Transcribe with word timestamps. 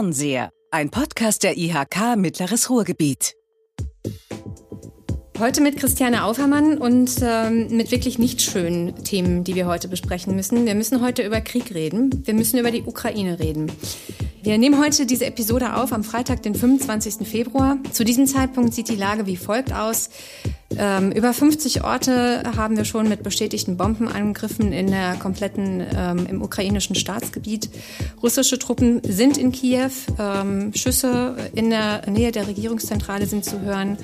Fernseher, 0.00 0.50
ein 0.70 0.88
Podcast 0.88 1.42
der 1.42 1.58
IHK 1.58 2.16
Mittleres 2.16 2.70
Ruhrgebiet. 2.70 3.34
Heute 5.40 5.62
mit 5.62 5.78
Christiane 5.78 6.24
Aufermann 6.24 6.76
und 6.76 7.12
ähm, 7.22 7.74
mit 7.74 7.90
wirklich 7.92 8.18
nicht 8.18 8.42
schönen 8.42 8.94
Themen, 9.04 9.42
die 9.42 9.54
wir 9.54 9.66
heute 9.66 9.88
besprechen 9.88 10.36
müssen. 10.36 10.66
Wir 10.66 10.74
müssen 10.74 11.00
heute 11.00 11.22
über 11.22 11.40
Krieg 11.40 11.74
reden. 11.74 12.10
Wir 12.26 12.34
müssen 12.34 12.58
über 12.58 12.70
die 12.70 12.82
Ukraine 12.82 13.38
reden. 13.38 13.72
Wir 14.42 14.58
nehmen 14.58 14.78
heute 14.78 15.06
diese 15.06 15.24
Episode 15.24 15.76
auf 15.76 15.94
am 15.94 16.04
Freitag, 16.04 16.42
den 16.42 16.54
25. 16.54 17.26
Februar. 17.26 17.78
Zu 17.90 18.04
diesem 18.04 18.26
Zeitpunkt 18.26 18.74
sieht 18.74 18.90
die 18.90 18.96
Lage 18.96 19.24
wie 19.24 19.38
folgt 19.38 19.72
aus. 19.72 20.10
Ähm, 20.76 21.10
über 21.10 21.32
50 21.32 21.84
Orte 21.84 22.42
haben 22.54 22.76
wir 22.76 22.84
schon 22.84 23.08
mit 23.08 23.22
bestätigten 23.22 23.78
Bombenangriffen 23.78 24.74
in 24.74 24.88
der 24.88 25.14
kompletten, 25.14 25.82
ähm, 25.96 26.26
im 26.28 26.42
ukrainischen 26.42 26.96
Staatsgebiet. 26.96 27.70
Russische 28.22 28.58
Truppen 28.58 29.00
sind 29.08 29.38
in 29.38 29.52
Kiew. 29.52 29.90
Ähm, 30.18 30.74
Schüsse 30.74 31.34
in 31.54 31.70
der 31.70 32.10
Nähe 32.10 32.30
der 32.30 32.46
Regierungszentrale 32.46 33.24
sind 33.24 33.46
zu 33.46 33.62
hören. 33.62 33.96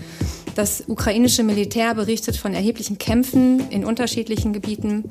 Das 0.57 0.85
ukrainische 0.89 1.43
Militär 1.43 1.95
berichtet 1.95 2.39
von 2.39 2.55
erheblichen 2.55 2.97
Kämpfen 2.97 3.69
in 3.69 3.85
unterschiedlichen 3.85 4.55
Gebieten. 4.55 5.05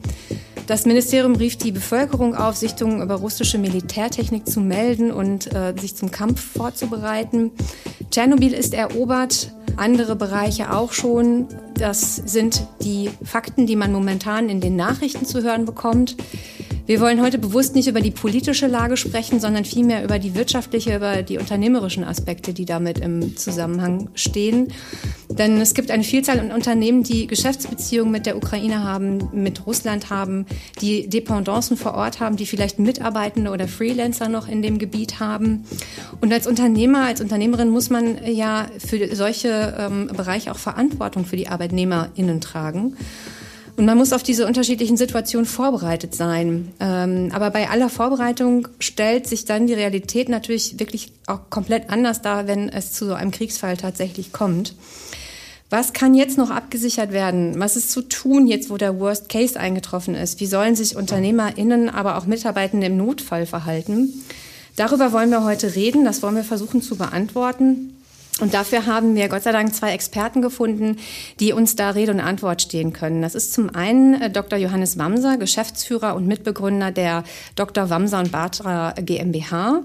Das 0.65 0.87
Ministerium 0.87 1.35
rief 1.35 1.55
die 1.55 1.71
Bevölkerung 1.71 2.33
auf, 2.33 2.55
Sichtungen 2.55 3.03
über 3.03 3.13
russische 3.13 3.59
Militärtechnik 3.59 4.49
zu 4.49 4.59
melden 4.59 5.11
und 5.11 5.53
äh, 5.53 5.75
sich 5.79 5.95
zum 5.95 6.09
Kampf 6.09 6.41
vorzubereiten. 6.41 7.51
Tschernobyl 8.09 8.53
ist 8.53 8.73
erobert, 8.73 9.53
andere 9.77 10.15
Bereiche 10.15 10.73
auch 10.73 10.93
schon. 10.93 11.47
Das 11.75 12.15
sind 12.15 12.65
die 12.81 13.11
Fakten, 13.23 13.67
die 13.67 13.75
man 13.75 13.91
momentan 13.91 14.49
in 14.49 14.61
den 14.61 14.75
Nachrichten 14.75 15.25
zu 15.25 15.43
hören 15.43 15.65
bekommt. 15.65 16.17
Wir 16.87 17.01
wollen 17.01 17.19
heute 17.23 17.39
bewusst 17.39 17.73
nicht 17.73 17.87
über 17.87 17.99
die 17.99 18.11
politische 18.11 18.67
Lage 18.67 18.95
sprechen, 18.95 19.39
sondern 19.39 19.65
vielmehr 19.65 20.03
über 20.03 20.19
die 20.19 20.35
wirtschaftliche, 20.35 20.95
über 20.95 21.23
die 21.23 21.39
unternehmerischen 21.39 22.03
Aspekte, 22.03 22.53
die 22.53 22.65
damit 22.65 22.99
im 22.99 23.35
Zusammenhang 23.35 24.09
stehen. 24.13 24.67
Denn 25.27 25.59
es 25.59 25.73
gibt 25.73 25.89
eine 25.89 26.03
Vielzahl 26.03 26.39
an 26.39 26.51
Unternehmen, 26.51 27.01
die 27.01 27.25
Geschäftsbeziehungen 27.25 28.11
mit 28.11 28.27
der 28.27 28.37
Ukraine 28.37 28.83
haben, 28.83 29.29
mit 29.33 29.65
Russland 29.65 30.11
haben, 30.11 30.45
die 30.79 31.09
Dependancen 31.09 31.75
vor 31.75 31.95
Ort 31.95 32.19
haben, 32.19 32.37
die 32.37 32.45
vielleicht 32.45 32.77
Mitarbeitende 32.77 33.49
oder 33.49 33.67
Freelancer 33.67 34.29
noch 34.29 34.47
in 34.47 34.61
dem 34.61 34.77
Gebiet 34.77 35.19
haben. 35.19 35.65
Und 36.21 36.31
als 36.31 36.45
Unternehmer, 36.45 37.05
als 37.05 37.19
Unternehmerin 37.19 37.69
muss 37.69 37.89
man 37.89 38.23
ja 38.27 38.67
für 38.77 39.15
solche 39.15 39.75
ähm, 39.79 40.11
Bereiche 40.15 40.51
auch 40.51 40.59
Verantwortung 40.59 41.25
für 41.25 41.35
die 41.35 41.47
ArbeitnehmerInnen 41.47 42.41
tragen. 42.41 42.95
Und 43.77 43.85
man 43.85 43.97
muss 43.97 44.13
auf 44.13 44.23
diese 44.23 44.47
unterschiedlichen 44.47 44.95
Situationen 44.95 45.45
vorbereitet 45.45 46.15
sein. 46.15 46.71
Ähm, 46.79 47.31
aber 47.33 47.51
bei 47.51 47.69
aller 47.69 47.89
Vorbereitung 47.89 48.69
stellt 48.79 49.27
sich 49.27 49.43
dann 49.43 49.67
die 49.67 49.73
Realität 49.73 50.29
natürlich 50.29 50.79
wirklich 50.79 51.11
auch 51.27 51.49
komplett 51.49 51.89
anders 51.89 52.21
dar, 52.21 52.47
wenn 52.47 52.69
es 52.69 52.93
zu 52.93 53.05
so 53.05 53.13
einem 53.13 53.31
Kriegsfall 53.31 53.75
tatsächlich 53.75 54.31
kommt. 54.31 54.75
Was 55.69 55.93
kann 55.93 56.13
jetzt 56.13 56.37
noch 56.37 56.51
abgesichert 56.51 57.11
werden? 57.11 57.59
Was 57.59 57.75
ist 57.75 57.91
zu 57.91 58.03
tun 58.03 58.47
jetzt, 58.47 58.69
wo 58.69 58.77
der 58.77 58.99
Worst 58.99 59.27
Case 59.29 59.59
eingetroffen 59.59 60.15
ist? 60.15 60.39
Wie 60.39 60.45
sollen 60.45 60.75
sich 60.75 60.95
UnternehmerInnen, 60.95 61.89
aber 61.89 62.17
auch 62.17 62.27
Mitarbeitende 62.27 62.87
im 62.87 62.97
Notfall 62.97 63.45
verhalten? 63.45 64.13
Darüber 64.75 65.11
wollen 65.11 65.31
wir 65.31 65.43
heute 65.43 65.75
reden. 65.75 66.05
Das 66.05 66.21
wollen 66.21 66.35
wir 66.35 66.43
versuchen 66.43 66.81
zu 66.81 66.97
beantworten. 66.97 67.94
Und 68.41 68.53
dafür 68.53 68.85
haben 68.85 69.15
wir 69.15 69.29
Gott 69.29 69.43
sei 69.43 69.53
Dank 69.53 69.73
zwei 69.73 69.93
Experten 69.93 70.41
gefunden, 70.41 70.97
die 71.39 71.53
uns 71.53 71.77
da 71.77 71.91
Rede 71.91 72.11
und 72.11 72.19
Antwort 72.19 72.61
stehen 72.61 72.91
können. 72.91 73.21
Das 73.21 73.33
ist 73.33 73.53
zum 73.53 73.73
einen 73.73 74.21
äh, 74.21 74.29
Dr. 74.29 74.59
Johannes 74.59 74.97
Wamser, 74.97 75.37
Geschäftsführer 75.37 76.15
und 76.15 76.27
Mitbegründer 76.27 76.91
der 76.91 77.23
Dr. 77.55 77.89
Wamser 77.89 78.19
und 78.19 78.31
Batra 78.33 78.91
GmbH 78.91 79.83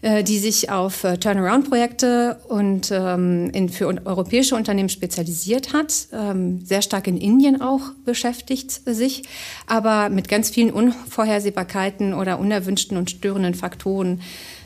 äh, 0.00 0.22
die 0.22 0.38
sich 0.38 0.70
auf 0.70 1.02
äh, 1.02 1.16
Turnaround-Projekte 1.16 2.38
und 2.46 2.92
ähm, 2.92 3.68
für 3.68 3.88
europäische 4.06 4.54
Unternehmen 4.54 4.90
spezialisiert 4.90 5.72
hat, 5.72 6.06
ähm, 6.12 6.64
sehr 6.64 6.82
stark 6.82 7.08
in 7.08 7.16
Indien 7.16 7.60
auch 7.60 7.80
beschäftigt 8.04 8.70
sich, 8.70 9.24
aber 9.66 10.08
mit 10.08 10.28
ganz 10.28 10.50
vielen 10.50 10.70
Unvorhersehbarkeiten 10.70 12.14
oder 12.14 12.38
unerwünschten 12.38 12.96
und 12.96 13.10
störenden 13.10 13.54
Faktoren 13.54 14.20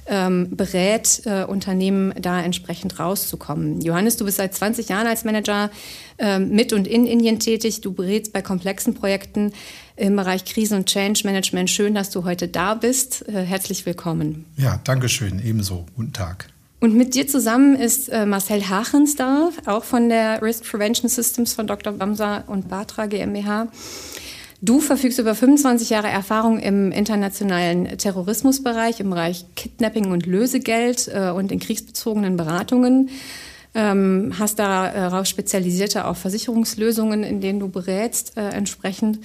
ähm, 0.06 0.48
berät 0.56 1.22
äh, 1.26 1.44
Unternehmen, 1.44 2.12
da 2.20 2.42
entsprechend 2.42 2.98
rauszukommen. 2.98 3.80
Johannes, 3.80 4.16
du 4.16 4.24
bist 4.24 4.38
seit 4.38 4.54
20 4.54 4.88
Jahren 4.88 5.06
als 5.06 5.24
Manager 5.24 5.70
ähm, 6.18 6.50
mit 6.50 6.72
und 6.72 6.86
in 6.86 7.06
Indien 7.06 7.38
tätig. 7.38 7.80
Du 7.80 7.92
berätst 7.92 8.32
bei 8.32 8.42
komplexen 8.42 8.94
Projekten 8.94 9.52
im 9.96 10.16
Bereich 10.16 10.44
Krisen- 10.44 10.78
und 10.78 10.86
Change 10.86 11.22
Management. 11.24 11.70
Schön, 11.70 11.94
dass 11.94 12.10
du 12.10 12.24
heute 12.24 12.48
da 12.48 12.74
bist. 12.74 13.28
Äh, 13.28 13.42
herzlich 13.44 13.86
willkommen. 13.86 14.44
Ja, 14.56 14.80
danke 14.84 15.08
schön. 15.08 15.40
Ebenso. 15.44 15.86
Guten 15.96 16.12
Tag. 16.12 16.48
Und 16.80 16.96
mit 16.96 17.14
dir 17.14 17.28
zusammen 17.28 17.76
ist 17.76 18.08
äh, 18.08 18.26
Marcel 18.26 18.68
Hachens 18.68 19.14
da, 19.14 19.50
auch 19.66 19.84
von 19.84 20.08
der 20.08 20.42
Risk 20.42 20.64
Prevention 20.64 21.08
Systems 21.08 21.54
von 21.54 21.68
Dr. 21.68 21.92
Bamsa 21.92 22.38
und 22.48 22.68
Batra 22.68 23.06
GmbH. 23.06 23.68
Du 24.64 24.78
verfügst 24.78 25.18
über 25.18 25.34
25 25.34 25.90
Jahre 25.90 26.06
Erfahrung 26.06 26.60
im 26.60 26.92
internationalen 26.92 27.98
Terrorismusbereich, 27.98 29.00
im 29.00 29.10
Bereich 29.10 29.44
Kidnapping 29.56 30.12
und 30.12 30.24
Lösegeld 30.24 31.10
äh, 31.12 31.30
und 31.30 31.50
in 31.50 31.58
kriegsbezogenen 31.58 32.36
Beratungen. 32.36 33.10
Ähm, 33.74 34.34
hast 34.38 34.60
darauf 34.60 35.26
spezialisierte 35.26 36.06
auch 36.06 36.14
Versicherungslösungen, 36.16 37.24
in 37.24 37.40
denen 37.40 37.58
du 37.58 37.68
berätst 37.68 38.36
äh, 38.36 38.50
entsprechend. 38.50 39.18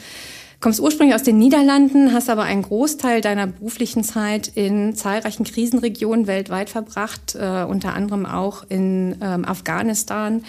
Kommst 0.59 0.79
ursprünglich 0.79 1.13
aus 1.13 1.21
den 1.21 1.37
Niederlanden, 1.37 2.13
hast 2.13 2.31
aber 2.31 2.41
einen 2.41 2.63
Großteil 2.63 3.21
deiner 3.21 3.45
beruflichen 3.45 4.03
Zeit 4.03 4.47
in 4.55 4.95
zahlreichen 4.95 5.43
Krisenregionen 5.43 6.25
weltweit 6.25 6.71
verbracht, 6.71 7.35
äh, 7.35 7.63
unter 7.63 7.93
anderem 7.93 8.25
auch 8.25 8.63
in 8.69 9.17
ähm, 9.21 9.45
Afghanistan, 9.45 10.43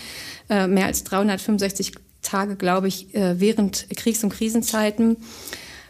äh, 0.48 0.66
mehr 0.66 0.86
als 0.86 1.04
365 1.04 1.92
Tage, 2.28 2.56
glaube 2.56 2.88
ich, 2.88 3.14
äh, 3.14 3.40
während 3.40 3.86
Kriegs- 3.96 4.22
und 4.22 4.30
Krisenzeiten. 4.30 5.16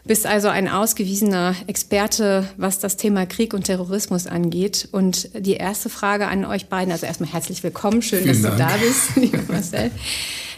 Bist 0.05 0.25
also 0.25 0.47
ein 0.47 0.69
ausgewiesener 0.69 1.55
Experte, 1.67 2.47
was 2.57 2.79
das 2.79 2.95
Thema 2.97 3.25
Krieg 3.25 3.53
und 3.53 3.65
Terrorismus 3.65 4.25
angeht. 4.27 4.87
Und 4.91 5.29
die 5.37 5.53
erste 5.55 5.89
Frage 5.89 6.27
an 6.27 6.45
euch 6.45 6.67
beiden, 6.67 6.91
also 6.91 7.05
erstmal 7.05 7.31
herzlich 7.31 7.61
willkommen, 7.63 8.01
schön, 8.01 8.23
Vielen 8.23 8.41
dass 8.41 8.57
Dank. 8.57 8.71
du 8.71 8.77
da 8.79 8.85
bist, 8.85 9.15
lieber 9.17 9.51
Marcel. 9.51 9.91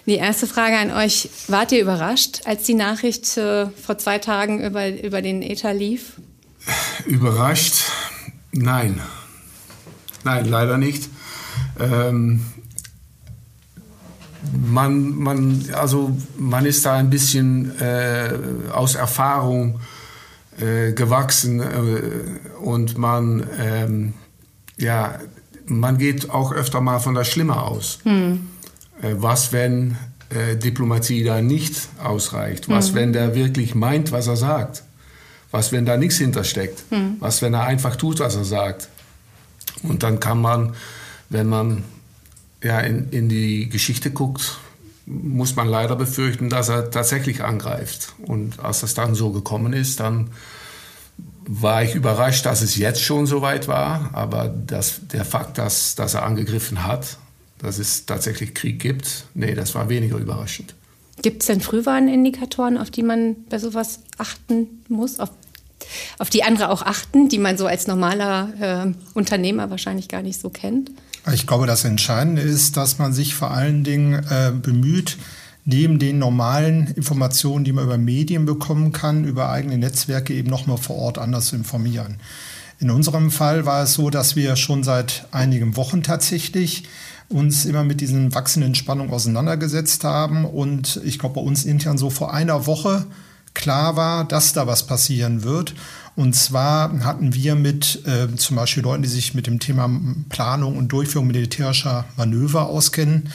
Die 0.05 0.15
erste 0.15 0.47
Frage 0.47 0.77
an 0.77 0.91
euch, 0.91 1.29
wart 1.47 1.71
ihr 1.71 1.81
überrascht, 1.81 2.41
als 2.45 2.63
die 2.63 2.75
Nachricht 2.75 3.37
äh, 3.37 3.67
vor 3.69 3.97
zwei 3.97 4.19
Tagen 4.19 4.63
über, 4.63 4.87
über 4.89 5.21
den 5.21 5.41
ETA 5.41 5.71
lief? 5.71 6.13
Überrascht? 7.05 7.83
Nein. 8.51 9.01
Nein, 10.23 10.45
leider 10.45 10.77
nicht. 10.77 11.09
Ähm, 11.79 12.45
man, 14.51 15.15
man, 15.15 15.65
also 15.73 16.15
man 16.37 16.65
ist 16.65 16.85
da 16.85 16.95
ein 16.95 17.09
bisschen 17.09 17.79
äh, 17.79 18.33
aus 18.71 18.95
Erfahrung 18.95 19.79
äh, 20.59 20.93
gewachsen 20.93 21.59
äh, 21.59 22.59
und 22.63 22.97
man, 22.97 23.47
ähm, 23.59 24.13
ja, 24.77 25.19
man 25.65 25.97
geht 25.97 26.29
auch 26.29 26.51
öfter 26.51 26.81
mal 26.81 26.99
von 26.99 27.15
der 27.15 27.23
Schlimme 27.23 27.61
aus. 27.61 27.99
Hm. 28.03 28.47
Äh, 29.01 29.15
was, 29.17 29.53
wenn 29.53 29.97
äh, 30.29 30.55
Diplomatie 30.55 31.23
da 31.23 31.41
nicht 31.41 31.75
ausreicht? 32.03 32.69
Was, 32.69 32.89
hm. 32.89 32.95
wenn 32.95 33.13
der 33.13 33.35
wirklich 33.35 33.75
meint, 33.75 34.11
was 34.11 34.27
er 34.27 34.37
sagt? 34.37 34.83
Was, 35.51 35.71
wenn 35.71 35.85
da 35.85 35.97
nichts 35.97 36.17
hintersteckt? 36.17 36.83
Hm. 36.89 37.17
Was, 37.19 37.41
wenn 37.41 37.53
er 37.53 37.63
einfach 37.63 37.95
tut, 37.95 38.19
was 38.19 38.35
er 38.35 38.45
sagt? 38.45 38.89
Und 39.83 40.03
dann 40.03 40.19
kann 40.19 40.41
man, 40.41 40.73
wenn 41.29 41.47
man 41.47 41.83
ja, 42.63 42.79
in, 42.79 43.09
in 43.09 43.29
die 43.29 43.69
Geschichte 43.69 44.11
guckt, 44.11 44.59
muss 45.05 45.55
man 45.55 45.67
leider 45.67 45.95
befürchten, 45.95 46.49
dass 46.49 46.69
er 46.69 46.91
tatsächlich 46.91 47.43
angreift. 47.43 48.13
Und 48.21 48.59
als 48.59 48.81
das 48.81 48.93
dann 48.93 49.15
so 49.15 49.31
gekommen 49.31 49.73
ist, 49.73 49.99
dann 49.99 50.29
war 51.45 51.83
ich 51.83 51.95
überrascht, 51.95 52.45
dass 52.45 52.61
es 52.61 52.77
jetzt 52.77 53.01
schon 53.01 53.25
so 53.25 53.41
weit 53.41 53.67
war. 53.67 54.11
Aber 54.13 54.47
das, 54.47 55.01
der 55.11 55.25
Fakt, 55.25 55.57
dass, 55.57 55.95
dass 55.95 56.13
er 56.13 56.23
angegriffen 56.23 56.83
hat, 56.83 57.17
dass 57.57 57.77
es 57.77 58.05
tatsächlich 58.05 58.53
Krieg 58.53 58.79
gibt, 58.79 59.25
nee, 59.33 59.53
das 59.53 59.75
war 59.75 59.89
weniger 59.89 60.17
überraschend. 60.17 60.75
Gibt 61.21 61.43
es 61.43 61.47
denn 61.47 61.61
Frühwarnindikatoren, 61.61 62.77
auf 62.77 62.89
die 62.89 63.03
man 63.03 63.35
bei 63.49 63.59
sowas 63.59 63.99
achten 64.17 64.83
muss? 64.87 65.19
Auf, 65.19 65.29
auf 66.17 66.29
die 66.29 66.43
andere 66.43 66.69
auch 66.69 66.81
achten, 66.81 67.29
die 67.29 67.37
man 67.37 67.57
so 67.57 67.67
als 67.67 67.87
normaler 67.87 68.49
äh, 68.59 68.93
Unternehmer 69.13 69.69
wahrscheinlich 69.69 70.07
gar 70.07 70.21
nicht 70.21 70.39
so 70.39 70.49
kennt? 70.49 70.91
Ich 71.33 71.45
glaube, 71.45 71.67
das 71.67 71.85
Entscheidende 71.85 72.41
ist, 72.41 72.77
dass 72.77 72.97
man 72.97 73.13
sich 73.13 73.35
vor 73.35 73.51
allen 73.51 73.83
Dingen 73.83 74.13
äh, 74.13 74.51
bemüht, 74.51 75.17
neben 75.65 75.99
den 75.99 76.17
normalen 76.17 76.87
Informationen, 76.87 77.63
die 77.63 77.71
man 77.71 77.83
über 77.83 77.97
Medien 77.97 78.45
bekommen 78.45 78.91
kann, 78.91 79.25
über 79.25 79.49
eigene 79.49 79.77
Netzwerke 79.77 80.33
eben 80.33 80.49
nochmal 80.49 80.77
vor 80.77 80.95
Ort 80.97 81.17
anders 81.19 81.47
zu 81.47 81.55
informieren. 81.55 82.17
In 82.79 82.89
unserem 82.89 83.29
Fall 83.29 83.67
war 83.67 83.83
es 83.83 83.93
so, 83.93 84.09
dass 84.09 84.35
wir 84.35 84.55
schon 84.55 84.83
seit 84.83 85.27
einigen 85.31 85.75
Wochen 85.75 86.01
tatsächlich 86.01 86.85
uns 87.29 87.65
immer 87.65 87.83
mit 87.83 88.01
diesen 88.01 88.33
wachsenden 88.33 88.73
Spannungen 88.73 89.13
auseinandergesetzt 89.13 90.03
haben 90.03 90.45
und 90.45 90.99
ich 91.05 91.19
glaube 91.19 91.35
bei 91.35 91.41
uns 91.41 91.63
intern 91.63 91.99
so 91.99 92.09
vor 92.09 92.33
einer 92.33 92.65
Woche 92.65 93.05
klar 93.53 93.95
war, 93.95 94.25
dass 94.25 94.53
da 94.53 94.67
was 94.67 94.87
passieren 94.87 95.43
wird. 95.43 95.73
Und 96.15 96.35
zwar 96.35 97.03
hatten 97.05 97.33
wir 97.33 97.55
mit 97.55 98.05
äh, 98.05 98.35
zum 98.35 98.57
Beispiel 98.57 98.83
Leuten, 98.83 99.03
die 99.03 99.09
sich 99.09 99.33
mit 99.33 99.47
dem 99.47 99.59
Thema 99.59 99.89
Planung 100.29 100.77
und 100.77 100.89
Durchführung 100.89 101.27
militärischer 101.27 102.05
Manöver 102.17 102.67
auskennen, 102.67 103.29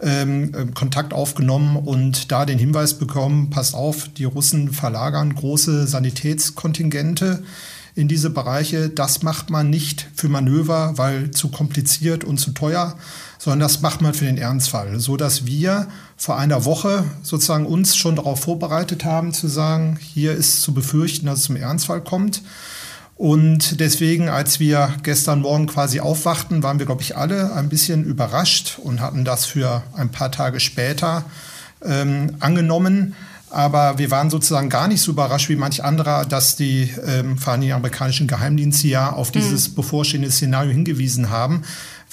ähm, 0.00 0.52
äh, 0.54 0.66
Kontakt 0.74 1.12
aufgenommen 1.12 1.76
und 1.76 2.32
da 2.32 2.46
den 2.46 2.58
Hinweis 2.58 2.94
bekommen, 2.94 3.50
passt 3.50 3.74
auf, 3.74 4.08
die 4.08 4.24
Russen 4.24 4.72
verlagern 4.72 5.34
große 5.34 5.86
Sanitätskontingente 5.86 7.44
in 7.94 8.08
diese 8.08 8.30
Bereiche. 8.30 8.88
Das 8.88 9.22
macht 9.22 9.50
man 9.50 9.70
nicht 9.70 10.08
für 10.14 10.28
Manöver, 10.28 10.96
weil 10.96 11.30
zu 11.30 11.48
kompliziert 11.48 12.24
und 12.24 12.38
zu 12.38 12.52
teuer, 12.52 12.96
sondern 13.44 13.60
das 13.60 13.82
macht 13.82 14.00
man 14.00 14.14
für 14.14 14.24
den 14.24 14.38
Ernstfall, 14.38 14.98
so 14.98 15.18
dass 15.18 15.44
wir 15.44 15.86
vor 16.16 16.38
einer 16.38 16.64
Woche 16.64 17.04
sozusagen 17.22 17.66
uns 17.66 17.94
schon 17.94 18.16
darauf 18.16 18.40
vorbereitet 18.40 19.04
haben 19.04 19.34
zu 19.34 19.48
sagen, 19.48 19.98
hier 20.00 20.32
ist 20.32 20.62
zu 20.62 20.72
befürchten, 20.72 21.26
dass 21.26 21.40
es 21.40 21.44
zum 21.44 21.56
Ernstfall 21.56 22.00
kommt. 22.00 22.40
Und 23.16 23.80
deswegen, 23.80 24.30
als 24.30 24.60
wir 24.60 24.94
gestern 25.02 25.42
Morgen 25.42 25.66
quasi 25.66 26.00
aufwachten, 26.00 26.62
waren 26.62 26.78
wir, 26.78 26.86
glaube 26.86 27.02
ich, 27.02 27.18
alle 27.18 27.52
ein 27.52 27.68
bisschen 27.68 28.02
überrascht 28.04 28.78
und 28.82 29.02
hatten 29.02 29.26
das 29.26 29.44
für 29.44 29.82
ein 29.94 30.08
paar 30.08 30.32
Tage 30.32 30.58
später 30.58 31.26
ähm, 31.84 32.36
angenommen. 32.40 33.14
Aber 33.50 33.98
wir 33.98 34.10
waren 34.10 34.30
sozusagen 34.30 34.70
gar 34.70 34.88
nicht 34.88 35.02
so 35.02 35.12
überrascht 35.12 35.50
wie 35.50 35.56
manch 35.56 35.84
anderer, 35.84 36.24
dass 36.24 36.56
die 36.56 36.90
ähm, 37.06 37.36
vor 37.36 37.52
allem 37.52 37.60
die 37.60 37.72
amerikanischen 37.74 38.26
Geheimdienste 38.26 38.88
ja 38.88 39.12
auf 39.12 39.30
dieses 39.30 39.68
mhm. 39.68 39.74
bevorstehende 39.74 40.30
Szenario 40.30 40.72
hingewiesen 40.72 41.28
haben, 41.28 41.62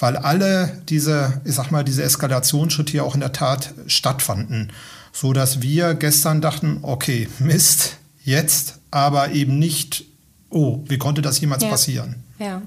weil 0.02 0.16
alle 0.16 0.82
diese, 0.88 1.40
ich 1.44 1.54
sag 1.54 1.70
mal, 1.70 1.84
diese 1.84 2.02
Eskalationsschritte 2.02 2.96
ja 2.96 3.04
auch 3.04 3.14
in 3.14 3.20
der 3.20 3.32
Tat 3.32 3.72
stattfanden. 3.86 4.72
So 5.12 5.32
dass 5.32 5.62
wir 5.62 5.94
gestern 5.94 6.40
dachten, 6.40 6.80
okay, 6.82 7.28
Mist, 7.38 7.98
jetzt, 8.24 8.80
aber 8.90 9.30
eben 9.30 9.60
nicht, 9.60 10.04
oh, 10.50 10.80
wie 10.88 10.98
konnte 10.98 11.22
das 11.22 11.40
jemals 11.40 11.62
ja. 11.62 11.68
passieren? 11.68 12.16
Ja. 12.40 12.62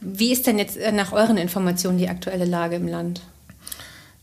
Wie 0.00 0.32
ist 0.32 0.48
denn 0.48 0.58
jetzt 0.58 0.76
äh, 0.76 0.90
nach 0.90 1.12
euren 1.12 1.36
Informationen 1.36 1.98
die 1.98 2.08
aktuelle 2.08 2.44
Lage 2.44 2.74
im 2.74 2.88
Land? 2.88 3.22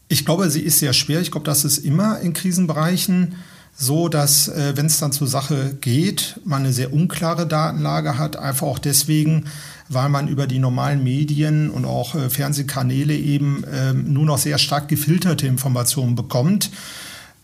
Ich 0.10 0.26
glaube, 0.26 0.50
sie 0.50 0.62
ist 0.62 0.80
sehr 0.80 0.92
schwer. 0.92 1.22
Ich 1.22 1.32
glaube, 1.32 1.46
das 1.46 1.64
ist 1.64 1.78
immer 1.78 2.20
in 2.20 2.34
Krisenbereichen 2.34 3.36
so, 3.78 4.10
dass 4.10 4.50
äh, 4.50 4.74
wenn 4.76 4.88
es 4.88 5.00
dann 5.00 5.14
zur 5.14 5.28
Sache 5.28 5.78
geht, 5.80 6.42
man 6.44 6.64
eine 6.64 6.74
sehr 6.74 6.92
unklare 6.92 7.48
Datenlage 7.48 8.18
hat, 8.18 8.36
einfach 8.36 8.68
auch 8.68 8.80
deswegen, 8.80 9.46
weil 9.90 10.10
man 10.10 10.28
über 10.28 10.48
die 10.48 10.60
normalen 10.60 11.04
Medien 11.04 11.70
und 11.70 11.84
auch 11.84 12.16
äh, 12.16 12.30
Fernsehkanäle 12.30 13.16
eben 13.16 13.64
äh, 13.64 13.94
nur 13.94 14.26
noch 14.26 14.38
sehr 14.38 14.60
stark 14.60 14.88
gefilterte 14.88 15.48
Informationen 15.48 16.16
bekommt. 16.16 16.72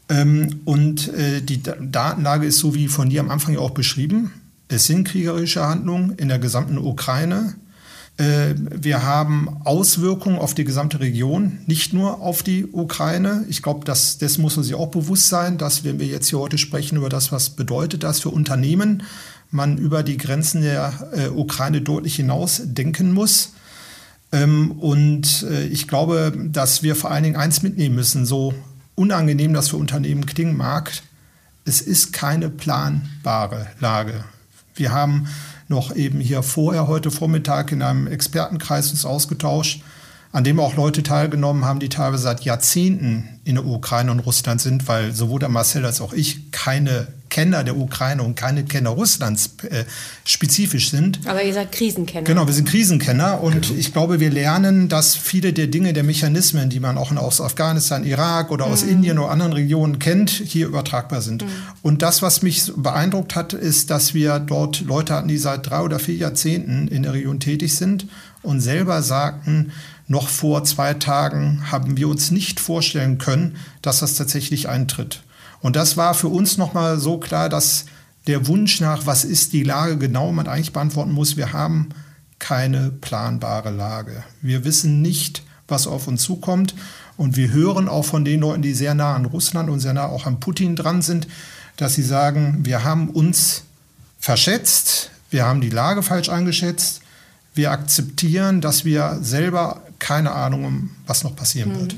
Ähm, 0.07 0.62
und 0.65 1.12
äh, 1.13 1.42
die 1.42 1.62
Datenlage 1.63 2.45
ist 2.45 2.59
so 2.59 2.75
wie 2.75 2.88
von 2.88 3.09
dir 3.09 3.21
am 3.21 3.31
Anfang 3.31 3.56
ja 3.56 3.59
auch 3.59 3.71
beschrieben. 3.71 4.31
Es 4.68 4.86
sind 4.86 5.07
kriegerische 5.07 5.65
Handlungen 5.65 6.12
in 6.18 6.27
der 6.27 6.39
gesamten 6.39 6.77
Ukraine. 6.77 7.56
Äh, 8.18 8.53
wir 8.56 9.03
haben 9.03 9.50
Auswirkungen 9.63 10.38
auf 10.38 10.53
die 10.53 10.63
gesamte 10.63 11.00
Region, 11.00 11.59
nicht 11.65 11.94
nur 11.94 12.21
auf 12.21 12.44
die 12.44 12.65
Ukraine. 12.65 13.44
Ich 13.50 13.62
glaube, 13.62 13.83
das, 13.83 14.19
das 14.19 14.38
muss 14.38 14.56
man 14.56 14.63
sich 14.63 14.75
auch 14.75 14.88
bewusst 14.88 15.27
sein, 15.27 15.57
dass 15.57 15.83
wenn 15.83 16.00
wir 16.00 16.07
jetzt 16.07 16.30
hier 16.30 16.39
heute 16.39 16.57
sprechen 16.57 16.97
über 16.97 17.09
das, 17.09 17.31
was 17.31 17.50
bedeutet 17.50 18.03
das 18.03 18.19
für 18.19 18.30
Unternehmen, 18.30 19.03
man 19.56 19.78
über 19.78 20.04
die 20.04 20.18
Grenzen 20.18 20.62
der 20.62 21.10
äh, 21.13 21.28
Ukraine 21.30 21.81
deutlich 21.81 22.16
hinaus 22.16 22.62
denken 22.63 23.12
muss. 23.13 23.54
Ähm, 24.31 24.72
und 24.72 25.44
äh, 25.50 25.66
ich 25.68 25.88
glaube, 25.88 26.34
dass 26.52 26.84
wir 26.84 26.96
vor 26.96 27.12
allen 27.12 27.24
Dingen 27.24 27.36
eins 27.36 27.63
mitnehmen 27.63 27.96
müssen, 27.96 28.25
so 28.25 28.54
unangenehm 28.96 29.54
das 29.54 29.69
für 29.69 29.78
Unternehmen 29.78 30.25
klingen 30.25 30.57
mag, 30.57 30.92
es 31.66 31.81
ist 31.81 32.13
keine 32.13 32.50
planbare 32.50 33.68
Lage. 33.80 34.24
Wir 34.75 34.92
haben 34.92 35.28
noch 35.68 35.96
eben 35.96 36.19
hier 36.19 36.44
vorher 36.44 36.88
heute 36.88 37.10
Vormittag 37.10 37.72
in 37.72 37.81
einem 37.81 38.07
Expertenkreis 38.07 38.92
uns 38.92 39.06
ausgetauscht, 39.06 39.81
an 40.35 40.43
dem 40.43 40.59
auch 40.59 40.75
Leute 40.75 41.01
teilgenommen 41.01 41.63
haben, 41.63 41.79
die 41.79 41.87
teilweise 41.87 42.23
seit 42.23 42.41
Jahrzehnten 42.41 43.39
in 43.45 43.55
der 43.55 43.65
Ukraine 43.65 44.11
und 44.11 44.19
Russland 44.19 44.59
sind, 44.59 44.85
weil 44.85 45.13
sowohl 45.13 45.39
der 45.39 45.47
Marcel 45.47 45.85
als 45.85 46.01
auch 46.01 46.11
ich 46.11 46.51
keine 46.51 47.07
Kenner 47.29 47.63
der 47.63 47.77
Ukraine 47.77 48.21
und 48.21 48.35
keine 48.35 48.65
Kenner 48.65 48.89
Russlands 48.89 49.55
äh, 49.69 49.85
spezifisch 50.25 50.89
sind. 50.89 51.21
Aber 51.25 51.41
ihr 51.41 51.53
seid 51.53 51.71
Krisenkenner. 51.71 52.23
Genau, 52.23 52.47
wir 52.47 52.53
sind 52.53 52.67
Krisenkenner 52.67 53.41
und 53.41 53.61
genau. 53.61 53.79
ich 53.79 53.93
glaube, 53.93 54.19
wir 54.19 54.29
lernen, 54.29 54.89
dass 54.89 55.15
viele 55.15 55.53
der 55.53 55.67
Dinge, 55.67 55.93
der 55.93 56.03
Mechanismen, 56.03 56.69
die 56.69 56.81
man 56.81 56.97
auch 56.97 57.15
aus 57.15 57.39
Afghanistan, 57.39 58.03
Irak 58.03 58.51
oder 58.51 58.65
aus 58.65 58.83
mhm. 58.83 58.91
Indien 58.91 59.19
oder 59.19 59.31
anderen 59.31 59.53
Regionen 59.53 59.99
kennt, 59.99 60.29
hier 60.31 60.67
übertragbar 60.67 61.21
sind. 61.21 61.43
Mhm. 61.43 61.49
Und 61.81 62.01
das, 62.01 62.21
was 62.21 62.41
mich 62.41 62.73
beeindruckt 62.75 63.35
hat, 63.35 63.53
ist, 63.53 63.89
dass 63.89 64.13
wir 64.13 64.39
dort 64.39 64.81
Leute 64.81 65.13
hatten, 65.13 65.29
die 65.29 65.37
seit 65.37 65.69
drei 65.69 65.79
oder 65.79 65.99
vier 65.99 66.15
Jahrzehnten 66.15 66.89
in 66.89 67.03
der 67.03 67.13
Region 67.13 67.39
tätig 67.39 67.75
sind 67.75 68.07
und 68.43 68.61
selber 68.61 69.01
sagten, 69.01 69.71
noch 70.07 70.28
vor 70.28 70.63
zwei 70.63 70.94
Tagen 70.94 71.72
haben 71.72 71.98
wir 71.98 72.07
uns 72.07 72.31
nicht 72.31 72.60
vorstellen 72.60 73.18
können, 73.18 73.57
dass 73.81 74.00
das 74.00 74.16
tatsächlich 74.16 74.69
eintritt. 74.69 75.24
Und 75.62 75.75
das 75.75 75.98
war 75.98 76.13
für 76.13 76.28
uns 76.28 76.57
nochmal 76.57 77.00
so 77.00 77.18
klar, 77.18 77.50
dass 77.50 77.86
der 78.28 78.48
Wunsch 78.48 78.80
nach, 78.81 79.06
was 79.06 79.24
ist 79.24 79.54
die 79.54 79.63
Lage 79.63 79.98
genau, 79.98 80.31
man 80.31 80.48
eigentlich 80.48 80.74
beantworten 80.74 81.12
muss, 81.12 81.38
wir 81.38 81.54
haben 81.54 81.90
keine 82.40 82.92
planbare 82.92 83.72
Lage. 83.72 84.24
Wir 84.42 84.63
wissen 84.66 85.02
nicht, 85.02 85.44
was 85.68 85.88
auf 85.88 86.07
uns 86.07 86.22
zukommt. 86.22 86.75
Und 87.18 87.38
wir 87.38 87.52
hören 87.52 87.88
auch 87.88 88.06
von 88.06 88.25
den 88.25 88.42
Leuten, 88.42 88.62
die 88.62 88.74
sehr 88.74 88.94
nah 88.94 89.16
an 89.16 89.25
Russland 89.25 89.69
und 89.69 89.80
sehr 89.80 89.94
nah 89.94 90.07
auch 90.07 90.25
an 90.25 90.40
Putin 90.40 90.75
dran 90.75 91.02
sind, 91.02 91.28
dass 91.78 91.96
sie 91.96 92.04
sagen, 92.04 92.60
wir 92.63 92.84
haben 92.84 93.10
uns 93.10 93.63
verschätzt, 94.19 95.12
wir 95.30 95.46
haben 95.46 95.62
die 95.62 95.69
Lage 95.69 96.04
falsch 96.04 96.30
eingeschätzt, 96.30 97.02
wir 97.54 97.72
akzeptieren, 97.72 98.60
dass 98.60 98.84
wir 98.84 99.19
selber 99.22 99.81
keine 100.00 100.31
Ahnung 100.31 100.89
was 101.06 101.24
noch 101.24 101.36
passieren 101.36 101.74
mhm. 101.74 101.80
wird. 101.81 101.95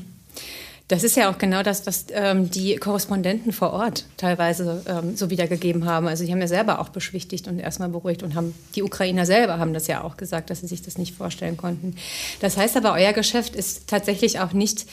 Das 0.89 1.03
ist 1.03 1.17
ja 1.17 1.29
auch 1.29 1.37
genau 1.37 1.63
das, 1.63 1.85
was 1.85 2.05
ähm, 2.11 2.49
die 2.49 2.77
Korrespondenten 2.77 3.51
vor 3.51 3.73
Ort 3.73 4.05
teilweise 4.15 4.83
ähm, 4.87 5.17
so 5.17 5.29
wiedergegeben 5.29 5.85
haben. 5.85 6.07
Also 6.07 6.23
die 6.23 6.31
haben 6.31 6.39
ja 6.39 6.47
selber 6.47 6.79
auch 6.79 6.89
beschwichtigt 6.89 7.49
und 7.49 7.59
erstmal 7.59 7.89
beruhigt 7.89 8.23
und 8.23 8.35
haben 8.35 8.55
die 8.75 8.83
Ukrainer 8.83 9.25
selber 9.25 9.59
haben 9.59 9.73
das 9.73 9.87
ja 9.87 10.01
auch 10.01 10.15
gesagt, 10.15 10.49
dass 10.49 10.61
sie 10.61 10.67
sich 10.67 10.81
das 10.81 10.97
nicht 10.97 11.13
vorstellen 11.13 11.57
konnten. 11.57 11.97
Das 12.39 12.55
heißt 12.55 12.77
aber, 12.77 12.93
euer 12.93 13.11
Geschäft 13.11 13.53
ist 13.53 13.87
tatsächlich 13.87 14.39
auch 14.39 14.53
nicht 14.53 14.85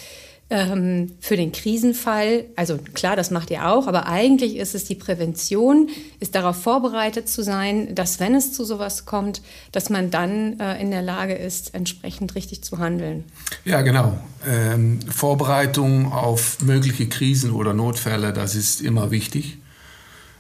ähm, 0.50 1.12
für 1.20 1.36
den 1.36 1.52
Krisenfall. 1.52 2.44
Also 2.56 2.78
klar, 2.94 3.16
das 3.16 3.30
macht 3.30 3.50
ihr 3.50 3.66
auch, 3.66 3.86
aber 3.86 4.06
eigentlich 4.06 4.56
ist 4.56 4.74
es 4.74 4.84
die 4.84 4.94
Prävention, 4.94 5.88
ist 6.20 6.34
darauf 6.34 6.62
vorbereitet 6.62 7.28
zu 7.28 7.42
sein, 7.42 7.94
dass 7.94 8.20
wenn 8.20 8.34
es 8.34 8.52
zu 8.52 8.64
sowas 8.64 9.06
kommt, 9.06 9.42
dass 9.72 9.90
man 9.90 10.10
dann 10.10 10.60
äh, 10.60 10.80
in 10.80 10.90
der 10.90 11.02
Lage 11.02 11.34
ist, 11.34 11.74
entsprechend 11.74 12.34
richtig 12.34 12.62
zu 12.62 12.78
handeln. 12.78 13.24
Ja, 13.64 13.80
genau. 13.80 14.18
Ähm, 14.46 15.00
Vorbereitung 15.08 16.12
auf 16.12 16.60
mögliche 16.60 17.08
Krisen 17.08 17.52
oder 17.52 17.72
Notfälle, 17.72 18.32
das 18.32 18.54
ist 18.54 18.82
immer 18.82 19.10
wichtig. 19.10 19.58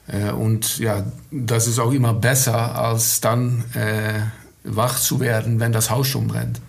Äh, 0.06 0.32
und 0.32 0.78
ja, 0.78 1.06
das 1.30 1.66
ist 1.66 1.78
auch 1.78 1.92
immer 1.92 2.12
besser, 2.12 2.78
als 2.78 3.20
dann 3.20 3.64
äh, 3.74 4.20
wach 4.64 5.00
zu 5.00 5.20
werden, 5.20 5.60
wenn 5.60 5.72
das 5.72 5.90
Haus 5.90 6.06
schon 6.06 6.28
brennt. 6.28 6.60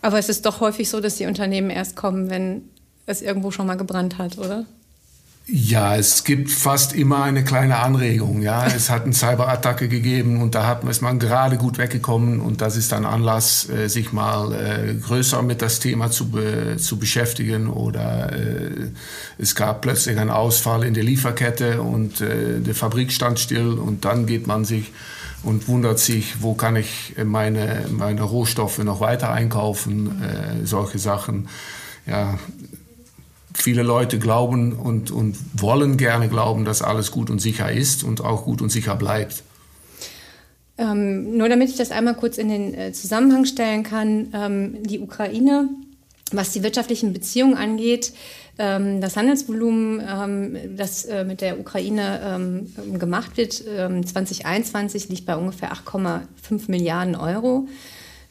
Aber 0.00 0.18
es 0.18 0.28
ist 0.28 0.46
doch 0.46 0.60
häufig 0.60 0.88
so, 0.88 1.00
dass 1.00 1.16
die 1.16 1.26
Unternehmen 1.26 1.70
erst 1.70 1.96
kommen, 1.96 2.30
wenn 2.30 2.62
es 3.08 3.22
irgendwo 3.22 3.50
schon 3.50 3.66
mal 3.66 3.76
gebrannt 3.76 4.18
hat, 4.18 4.38
oder? 4.38 4.64
Ja, 5.50 5.96
es 5.96 6.24
gibt 6.24 6.50
fast 6.50 6.94
immer 6.94 7.22
eine 7.22 7.42
kleine 7.42 7.78
Anregung. 7.78 8.42
Ja, 8.42 8.66
es 8.76 8.90
hat 8.90 9.04
eine 9.04 9.14
Cyberattacke 9.14 9.88
gegeben 9.88 10.42
und 10.42 10.54
da 10.54 10.66
hat, 10.66 10.84
ist 10.84 11.00
man 11.00 11.18
gerade 11.18 11.56
gut 11.56 11.78
weggekommen 11.78 12.40
und 12.40 12.60
das 12.60 12.76
ist 12.76 12.92
dann 12.92 13.06
Anlass, 13.06 13.66
äh, 13.70 13.88
sich 13.88 14.12
mal 14.12 14.52
äh, 14.52 14.94
größer 14.94 15.42
mit 15.42 15.62
das 15.62 15.80
Thema 15.80 16.10
zu, 16.10 16.30
zu 16.76 16.98
beschäftigen 16.98 17.70
oder 17.70 18.30
äh, 18.30 18.90
es 19.38 19.54
gab 19.54 19.80
plötzlich 19.80 20.18
einen 20.18 20.28
Ausfall 20.28 20.84
in 20.84 20.92
der 20.92 21.04
Lieferkette 21.04 21.80
und 21.80 22.20
die 22.20 22.74
Fabrik 22.74 23.12
stand 23.12 23.38
still 23.38 23.78
und 23.78 24.04
dann 24.04 24.26
geht 24.26 24.46
man 24.46 24.64
sich 24.64 24.92
und 25.44 25.68
wundert 25.68 25.98
sich, 25.98 26.42
wo 26.42 26.54
kann 26.54 26.76
ich 26.76 27.14
meine, 27.24 27.86
meine 27.90 28.22
Rohstoffe 28.22 28.78
noch 28.78 29.00
weiter 29.00 29.30
einkaufen, 29.30 30.10
solche 30.64 30.98
Sachen. 30.98 31.48
Ja, 32.06 32.38
viele 33.62 33.82
Leute 33.82 34.18
glauben 34.18 34.72
und, 34.72 35.10
und 35.10 35.36
wollen 35.54 35.96
gerne 35.96 36.28
glauben, 36.28 36.64
dass 36.64 36.82
alles 36.82 37.10
gut 37.10 37.30
und 37.30 37.40
sicher 37.40 37.70
ist 37.70 38.04
und 38.04 38.20
auch 38.20 38.44
gut 38.44 38.62
und 38.62 38.70
sicher 38.70 38.96
bleibt. 38.96 39.42
Ähm, 40.78 41.36
nur 41.36 41.48
damit 41.48 41.68
ich 41.70 41.76
das 41.76 41.90
einmal 41.90 42.14
kurz 42.14 42.38
in 42.38 42.48
den 42.48 42.74
äh, 42.74 42.92
Zusammenhang 42.92 43.44
stellen 43.44 43.82
kann, 43.82 44.28
ähm, 44.32 44.82
die 44.84 45.00
Ukraine, 45.00 45.68
was 46.30 46.52
die 46.52 46.62
wirtschaftlichen 46.62 47.12
Beziehungen 47.12 47.56
angeht, 47.56 48.12
ähm, 48.58 49.00
das 49.00 49.16
Handelsvolumen, 49.16 50.00
ähm, 50.00 50.76
das 50.76 51.04
äh, 51.04 51.24
mit 51.24 51.40
der 51.40 51.58
Ukraine 51.58 52.20
ähm, 52.24 52.98
gemacht 52.98 53.36
wird, 53.36 53.54
2021 53.54 55.08
liegt 55.08 55.26
bei 55.26 55.36
ungefähr 55.36 55.72
8,5 55.72 56.68
Milliarden 56.68 57.16
Euro. 57.16 57.66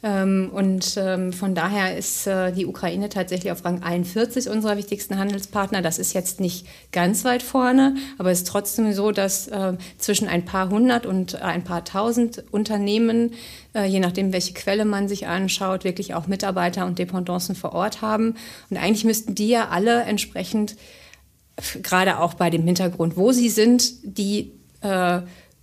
Ähm, 0.07 0.51
und 0.53 0.95
ähm, 0.95 1.33
von 1.33 1.53
daher 1.53 1.97
ist 1.97 2.27
äh, 2.27 2.53
die 2.53 2.65
Ukraine 2.65 3.09
tatsächlich 3.09 3.51
auf 3.51 3.65
Rang 3.65 3.83
41 3.83 4.49
unserer 4.49 4.77
wichtigsten 4.77 5.17
Handelspartner. 5.17 5.81
Das 5.81 5.99
ist 5.99 6.13
jetzt 6.13 6.39
nicht 6.39 6.65
ganz 6.93 7.25
weit 7.25 7.43
vorne, 7.43 7.95
aber 8.17 8.31
es 8.31 8.39
ist 8.39 8.47
trotzdem 8.47 8.93
so, 8.93 9.11
dass 9.11 9.49
äh, 9.49 9.73
zwischen 9.97 10.29
ein 10.29 10.45
paar 10.45 10.69
hundert 10.69 11.05
und 11.05 11.41
ein 11.41 11.65
paar 11.65 11.83
tausend 11.83 12.41
Unternehmen, 12.51 13.33
äh, 13.75 13.85
je 13.85 13.99
nachdem, 13.99 14.31
welche 14.31 14.53
Quelle 14.53 14.85
man 14.85 15.09
sich 15.09 15.27
anschaut, 15.27 15.83
wirklich 15.83 16.13
auch 16.13 16.27
Mitarbeiter 16.27 16.85
und 16.85 16.99
Dependancen 16.99 17.55
vor 17.55 17.73
Ort 17.73 18.01
haben. 18.01 18.35
Und 18.69 18.77
eigentlich 18.77 19.03
müssten 19.03 19.35
die 19.35 19.49
ja 19.49 19.67
alle 19.67 20.03
entsprechend, 20.03 20.77
gerade 21.83 22.19
auch 22.19 22.35
bei 22.35 22.49
dem 22.49 22.63
Hintergrund, 22.63 23.17
wo 23.17 23.33
sie 23.33 23.49
sind, 23.49 23.91
die 24.03 24.53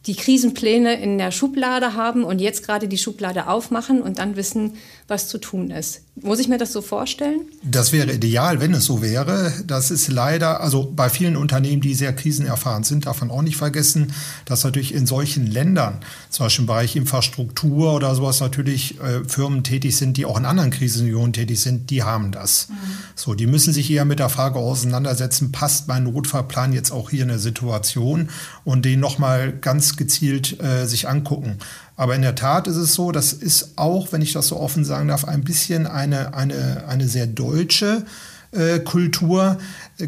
die 0.06 0.14
Krisenpläne 0.14 1.00
in 1.00 1.16
der 1.16 1.30
Schublade 1.30 1.94
haben 1.94 2.24
und 2.24 2.40
jetzt 2.40 2.64
gerade 2.64 2.88
die 2.88 2.98
Schublade 2.98 3.48
aufmachen 3.48 4.02
und 4.02 4.18
dann 4.18 4.36
wissen, 4.36 4.74
was 5.06 5.28
zu 5.28 5.38
tun 5.38 5.70
ist. 5.70 6.00
Muss 6.22 6.38
ich 6.38 6.48
mir 6.48 6.58
das 6.58 6.72
so 6.72 6.80
vorstellen? 6.80 7.40
Das 7.62 7.92
wäre 7.92 8.12
ideal, 8.12 8.60
wenn 8.60 8.72
es 8.72 8.84
so 8.84 9.02
wäre. 9.02 9.52
Das 9.66 9.90
ist 9.90 10.08
leider, 10.08 10.60
also 10.60 10.90
bei 10.94 11.10
vielen 11.10 11.36
Unternehmen, 11.36 11.82
die 11.82 11.94
sehr 11.94 12.14
krisenerfahren 12.14 12.84
sind, 12.84 13.06
darf 13.06 13.20
man 13.20 13.30
auch 13.30 13.42
nicht 13.42 13.56
vergessen, 13.56 14.12
dass 14.44 14.62
natürlich 14.62 14.94
in 14.94 15.06
solchen 15.06 15.46
Ländern, 15.46 15.98
zum 16.30 16.46
Beispiel 16.46 16.62
im 16.62 16.66
Bereich 16.66 16.96
Infrastruktur 16.96 17.94
oder 17.94 18.14
sowas, 18.14 18.40
natürlich 18.40 19.00
äh, 19.00 19.24
Firmen 19.26 19.64
tätig 19.64 19.96
sind, 19.96 20.16
die 20.16 20.24
auch 20.24 20.38
in 20.38 20.44
anderen 20.44 20.70
Krisenregionen 20.70 21.32
tätig 21.32 21.60
sind, 21.60 21.90
die 21.90 22.04
haben 22.04 22.30
das. 22.30 22.68
Mhm. 22.68 22.74
So, 23.16 23.34
die 23.34 23.46
müssen 23.46 23.72
sich 23.72 23.90
eher 23.90 24.04
mit 24.04 24.20
der 24.20 24.28
Frage 24.28 24.60
auseinandersetzen, 24.60 25.52
passt 25.52 25.88
mein 25.88 26.04
Notfallplan 26.04 26.72
jetzt 26.72 26.92
auch 26.92 27.10
hier 27.10 27.22
in 27.22 27.28
der 27.28 27.40
Situation 27.40 28.28
und 28.64 28.84
den 28.84 29.00
nochmal 29.00 29.52
ganz 29.52 29.96
gezielt 29.96 30.60
äh, 30.62 30.86
sich 30.86 31.08
angucken. 31.08 31.58
Aber 31.96 32.14
in 32.16 32.22
der 32.22 32.34
Tat 32.34 32.66
ist 32.66 32.76
es 32.76 32.94
so, 32.94 33.12
das 33.12 33.32
ist 33.32 33.76
auch, 33.76 34.12
wenn 34.12 34.22
ich 34.22 34.32
das 34.32 34.48
so 34.48 34.58
offen 34.58 34.84
sagen 34.84 35.08
darf, 35.08 35.24
ein 35.24 35.44
bisschen 35.44 35.86
eine, 35.86 36.34
eine, 36.34 36.84
eine 36.88 37.06
sehr 37.06 37.26
deutsche 37.26 38.04
äh, 38.50 38.80
Kultur, 38.80 39.58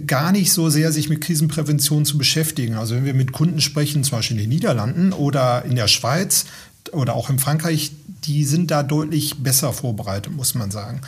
gar 0.06 0.32
nicht 0.32 0.52
so 0.52 0.68
sehr 0.68 0.92
sich 0.92 1.08
mit 1.08 1.20
Krisenprävention 1.20 2.04
zu 2.04 2.18
beschäftigen. 2.18 2.74
Also 2.74 2.96
wenn 2.96 3.04
wir 3.04 3.14
mit 3.14 3.32
Kunden 3.32 3.60
sprechen, 3.60 4.04
zum 4.04 4.18
Beispiel 4.18 4.36
in 4.36 4.44
den 4.44 4.50
Niederlanden 4.50 5.12
oder 5.12 5.64
in 5.64 5.76
der 5.76 5.88
Schweiz 5.88 6.46
oder 6.92 7.14
auch 7.14 7.30
in 7.30 7.38
Frankreich, 7.38 7.92
die 8.24 8.44
sind 8.44 8.70
da 8.70 8.82
deutlich 8.82 9.42
besser 9.42 9.72
vorbereitet, 9.72 10.34
muss 10.34 10.54
man 10.54 10.70
sagen. 10.70 11.00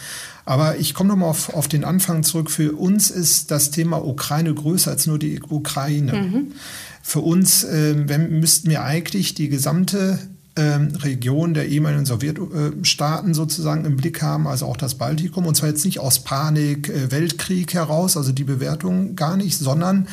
Aber 0.45 0.79
ich 0.79 0.95
komme 0.95 1.11
nochmal 1.11 1.31
auf, 1.31 1.53
auf 1.55 1.69
den 1.69 1.85
Anfang 1.85 2.23
zurück. 2.23 2.51
Für 2.51 2.73
uns 2.73 3.11
ist 3.11 3.51
das 3.51 3.71
Thema 3.71 4.05
Ukraine 4.05 4.55
größer 4.55 4.93
als 4.93 5.07
nur 5.07 5.19
die 5.19 5.41
Ukraine. 5.43 6.13
Mhm. 6.13 6.53
Für 7.03 7.21
uns 7.21 7.65
äh, 7.65 7.95
müssten 7.95 8.71
wir 8.71 8.83
eigentlich 8.83 9.35
die 9.35 9.49
gesamte 9.49 10.19
ähm, 10.59 10.89
Region 10.97 11.55
der 11.55 11.69
ehemaligen 11.69 12.05
Sowjetstaaten 12.05 13.33
sozusagen 13.33 13.85
im 13.85 13.97
Blick 13.97 14.21
haben, 14.21 14.47
also 14.49 14.67
auch 14.67 14.77
das 14.77 14.97
Baltikum. 14.97 15.47
Und 15.47 15.55
zwar 15.55 15.69
jetzt 15.69 15.85
nicht 15.85 16.01
aus 16.01 16.19
Panik, 16.19 16.89
äh, 16.89 17.11
Weltkrieg 17.13 17.73
heraus, 17.73 18.17
also 18.17 18.33
die 18.33 18.45
Bewertung 18.45 19.15
gar 19.15 19.37
nicht, 19.37 19.57
sondern 19.57 20.09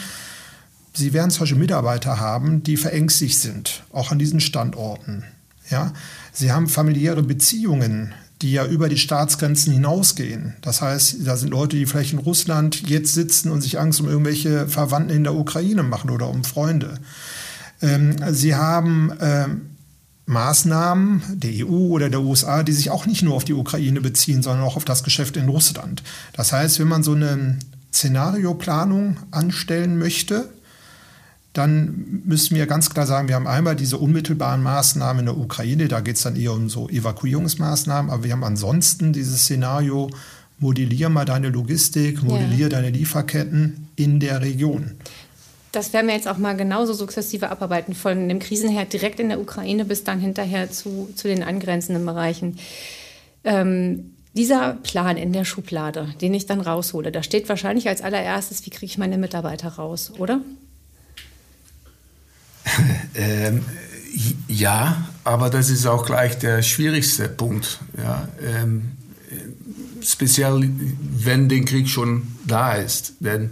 sie 0.94 1.14
werden 1.14 1.32
solche 1.32 1.56
Mitarbeiter 1.56 2.20
haben, 2.20 2.62
die 2.62 2.78
verängstigt 2.78 3.40
sind, 3.40 3.84
auch 3.92 4.12
an 4.12 4.20
diesen 4.20 4.40
Standorten. 4.40 5.24
Ja? 5.70 5.94
Sie 6.32 6.52
haben 6.52 6.68
familiäre 6.68 7.24
Beziehungen, 7.24 8.14
die 8.44 8.52
ja 8.52 8.66
über 8.66 8.88
die 8.88 8.98
Staatsgrenzen 8.98 9.74
hinausgehen. 9.74 10.56
Das 10.62 10.82
heißt, 10.82 11.26
da 11.26 11.38
sind 11.38 11.50
Leute, 11.50 11.78
die 11.78 11.88
vielleicht 11.88 12.14
in 12.14 12.20
Russland 12.20 12.88
jetzt 12.88 13.16
sitzen 13.16 13.50
und 13.50 13.62
sich 13.62 13.80
Angst 13.80 14.00
um 14.00 14.08
irgendwelche 14.08 14.68
Verwandten 14.68 15.16
in 15.16 15.24
der 15.24 15.34
Ukraine 15.34 15.82
machen 15.82 16.12
oder 16.12 16.30
um 16.30 16.44
Freunde. 16.44 17.00
Ähm, 17.82 18.16
sie 18.32 18.54
haben 18.56 19.12
ähm, 19.20 19.75
Maßnahmen 20.28 21.22
der 21.36 21.68
EU 21.68 21.90
oder 21.90 22.10
der 22.10 22.22
USA, 22.22 22.64
die 22.64 22.72
sich 22.72 22.90
auch 22.90 23.06
nicht 23.06 23.22
nur 23.22 23.36
auf 23.36 23.44
die 23.44 23.54
Ukraine 23.54 24.02
beziehen, 24.02 24.42
sondern 24.42 24.64
auch 24.64 24.76
auf 24.76 24.86
das 24.86 25.04
Geschäft 25.04 25.38
in 25.38 25.50
Russland. 25.50 26.02
Das 26.34 26.52
heißt, 26.52 26.80
wenn 26.80 26.88
man 26.88 27.04
so 27.04 27.14
eine 27.14 27.58
Szenarioplanung 27.94 29.18
anstellen 29.32 29.98
möchte, 29.98 30.50
dann 31.54 32.22
müssen 32.26 32.56
wir 32.56 32.66
ganz 32.68 32.90
klar 32.90 33.08
sagen, 33.08 33.30
wir 33.30 33.36
haben 33.36 33.48
einmal 33.48 33.78
diese 33.78 33.98
unmittelbaren 33.98 34.62
Maßnahmen 34.62 35.22
in 35.22 35.26
der 35.28 35.38
Ukraine, 35.38 35.88
da 35.88 36.02
geht 36.02 36.18
es 36.18 36.24
dann 36.24 36.36
eher 36.36 36.52
um 36.52 36.70
so 36.70 36.90
Evakuierungsmaßnahmen, 36.90 38.12
aber 38.12 38.24
wir 38.26 38.34
haben 38.34 38.44
ansonsten 38.44 39.14
dieses 39.14 39.44
Szenario, 39.44 40.10
modellier 40.60 41.10
mal 41.10 41.26
deine 41.26 41.50
Logistik, 41.50 42.24
modellier 42.24 42.68
ja. 42.68 42.70
deine 42.70 42.90
Lieferketten 42.90 43.88
in 43.96 44.20
der 44.20 44.42
Region. 44.42 44.92
Das 45.76 45.92
werden 45.92 46.08
wir 46.08 46.16
jetzt 46.16 46.28
auch 46.28 46.38
mal 46.38 46.56
genauso 46.56 46.94
sukzessive 46.94 47.50
abarbeiten, 47.50 47.94
von 47.94 48.30
dem 48.30 48.40
Krisenherd 48.40 48.94
direkt 48.94 49.20
in 49.20 49.28
der 49.28 49.42
Ukraine 49.42 49.84
bis 49.84 50.06
dann 50.06 50.20
hinterher 50.20 50.72
zu, 50.72 51.10
zu 51.16 51.28
den 51.28 51.44
angrenzenden 51.44 52.06
Bereichen. 52.06 52.58
Ähm, 53.44 54.12
dieser 54.34 54.74
Plan 54.84 55.18
in 55.18 55.34
der 55.34 55.44
Schublade, 55.44 56.14
den 56.22 56.34
ich 56.34 56.46
dann 56.46 56.62
raushole, 56.62 57.12
da 57.12 57.24
steht 57.24 57.50
wahrscheinlich 57.50 57.90
als 57.90 58.02
allererstes, 58.02 58.66
wie 58.66 58.70
kriege 58.70 58.86
ich 58.86 58.98
meine 58.98 59.18
Mitarbeiter 59.18 59.68
raus, 59.68 60.14
oder? 60.18 60.40
ähm, 63.16 63.66
ja, 64.48 65.10
aber 65.26 65.50
das 65.50 65.70
ist 65.70 65.86
auch 65.86 66.06
gleich 66.06 66.38
der 66.38 66.62
schwierigste 66.62 67.28
Punkt. 67.28 67.80
Ja, 67.98 68.30
ähm, 68.42 68.95
speziell 70.06 70.70
wenn 71.18 71.50
der 71.50 71.62
Krieg 71.62 71.90
schon 71.90 72.28
da 72.46 72.74
ist. 72.74 73.14
Denn 73.20 73.52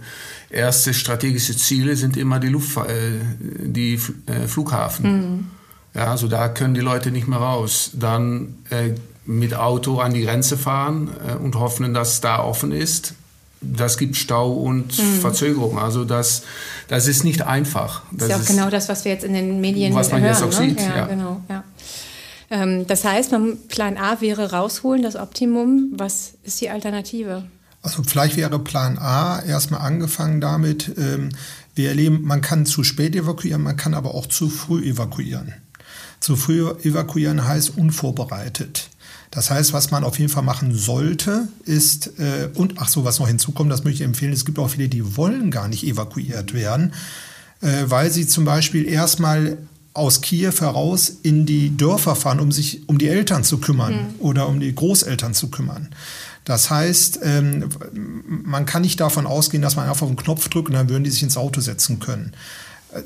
erste 0.50 0.94
strategische 0.94 1.56
Ziele 1.56 1.96
sind 1.96 2.16
immer 2.16 2.38
die, 2.38 2.48
Luft, 2.48 2.76
äh, 2.76 3.20
die 3.40 3.94
äh, 4.26 4.46
Flughafen. 4.46 5.04
Mhm. 5.10 5.46
Ja, 5.94 6.10
also 6.10 6.28
da 6.28 6.48
können 6.48 6.74
die 6.74 6.80
Leute 6.80 7.10
nicht 7.10 7.28
mehr 7.28 7.38
raus. 7.38 7.90
Dann 7.94 8.56
äh, 8.70 8.94
mit 9.26 9.54
Auto 9.54 10.00
an 10.00 10.12
die 10.12 10.22
Grenze 10.22 10.56
fahren 10.56 11.10
äh, 11.26 11.34
und 11.36 11.54
hoffen, 11.56 11.94
dass 11.94 12.20
da 12.20 12.42
offen 12.42 12.72
ist. 12.72 13.14
Das 13.60 13.96
gibt 13.96 14.16
Stau 14.16 14.52
und 14.52 14.98
mhm. 14.98 15.20
Verzögerung. 15.20 15.78
Also 15.78 16.04
das, 16.04 16.42
das 16.88 17.06
ist 17.06 17.24
nicht 17.24 17.42
einfach. 17.42 18.02
Das 18.10 18.24
ist 18.24 18.30
ja 18.30 18.36
auch 18.36 18.40
ist 18.40 18.48
genau 18.48 18.68
das, 18.68 18.88
was 18.88 19.04
wir 19.04 19.12
jetzt 19.12 19.24
in 19.24 19.32
den 19.32 19.60
Medien 19.60 19.94
was 19.94 20.10
man 20.10 20.20
hören. 20.20 20.32
Jetzt 20.32 20.42
auch 20.42 20.60
ne? 20.60 20.68
sieht, 20.68 20.80
ja, 20.80 20.96
ja. 20.96 21.06
Genau, 21.06 21.40
ja. 21.48 21.63
Ähm, 22.50 22.86
das 22.86 23.04
heißt, 23.04 23.34
Plan 23.68 23.96
A 23.96 24.20
wäre 24.20 24.50
rausholen, 24.50 25.02
das 25.02 25.16
Optimum. 25.16 25.92
Was 25.96 26.34
ist 26.42 26.60
die 26.60 26.70
Alternative? 26.70 27.44
Also 27.82 28.02
vielleicht 28.02 28.36
wäre 28.36 28.58
Plan 28.58 28.98
A 28.98 29.42
erstmal 29.42 29.82
angefangen 29.82 30.40
damit, 30.40 30.92
ähm, 30.96 31.30
wir 31.74 31.90
erleben, 31.90 32.22
man 32.22 32.40
kann 32.40 32.66
zu 32.66 32.82
spät 32.82 33.14
evakuieren, 33.14 33.62
man 33.62 33.76
kann 33.76 33.94
aber 33.94 34.14
auch 34.14 34.26
zu 34.26 34.48
früh 34.48 34.82
evakuieren. 34.84 35.54
Zu 36.20 36.36
früh 36.36 36.66
evakuieren 36.82 37.46
heißt 37.46 37.76
unvorbereitet. 37.76 38.88
Das 39.30 39.50
heißt, 39.50 39.72
was 39.72 39.90
man 39.90 40.04
auf 40.04 40.18
jeden 40.18 40.30
Fall 40.30 40.44
machen 40.44 40.74
sollte, 40.74 41.48
ist, 41.64 42.18
äh, 42.18 42.48
und 42.54 42.74
ach 42.78 42.88
so, 42.88 43.04
was 43.04 43.18
noch 43.18 43.26
hinzukommt, 43.26 43.70
das 43.70 43.84
möchte 43.84 44.02
ich 44.02 44.08
empfehlen, 44.08 44.32
es 44.32 44.44
gibt 44.44 44.58
auch 44.58 44.68
viele, 44.68 44.88
die 44.88 45.16
wollen 45.16 45.50
gar 45.50 45.68
nicht 45.68 45.84
evakuiert 45.84 46.54
werden, 46.54 46.94
äh, 47.60 47.84
weil 47.86 48.10
sie 48.10 48.26
zum 48.26 48.44
Beispiel 48.44 48.86
erstmal 48.86 49.58
aus 49.94 50.20
Kiew 50.20 50.52
heraus 50.60 51.12
in 51.22 51.46
die 51.46 51.76
Dörfer 51.76 52.16
fahren, 52.16 52.40
um 52.40 52.52
sich 52.52 52.88
um 52.88 52.98
die 52.98 53.08
Eltern 53.08 53.44
zu 53.44 53.58
kümmern 53.58 53.92
mhm. 53.94 54.14
oder 54.18 54.48
um 54.48 54.60
die 54.60 54.74
Großeltern 54.74 55.34
zu 55.34 55.48
kümmern. 55.48 55.88
Das 56.44 56.68
heißt, 56.68 57.20
ähm, 57.22 57.68
man 57.92 58.66
kann 58.66 58.82
nicht 58.82 59.00
davon 59.00 59.26
ausgehen, 59.26 59.62
dass 59.62 59.76
man 59.76 59.88
einfach 59.88 60.02
auf 60.02 60.08
den 60.08 60.16
Knopf 60.16 60.48
drückt 60.48 60.68
und 60.68 60.74
dann 60.74 60.90
würden 60.90 61.04
die 61.04 61.10
sich 61.10 61.22
ins 61.22 61.38
Auto 61.38 61.60
setzen 61.60 62.00
können. 62.00 62.32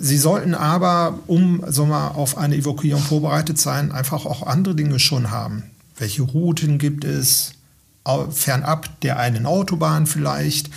Sie 0.00 0.18
sollten 0.18 0.54
aber, 0.54 1.20
um 1.28 1.62
so 1.68 1.86
mal, 1.86 2.08
auf 2.08 2.36
eine 2.36 2.56
Evakuierung 2.56 3.02
vorbereitet 3.02 3.58
sein, 3.58 3.92
einfach 3.92 4.26
auch 4.26 4.42
andere 4.42 4.74
Dinge 4.74 4.98
schon 4.98 5.30
haben. 5.30 5.64
Welche 5.96 6.22
Routen 6.22 6.78
gibt 6.78 7.04
es? 7.04 7.52
Fernab 8.30 9.00
der 9.02 9.18
einen 9.18 9.46
Autobahn 9.46 10.06
vielleicht. 10.06 10.70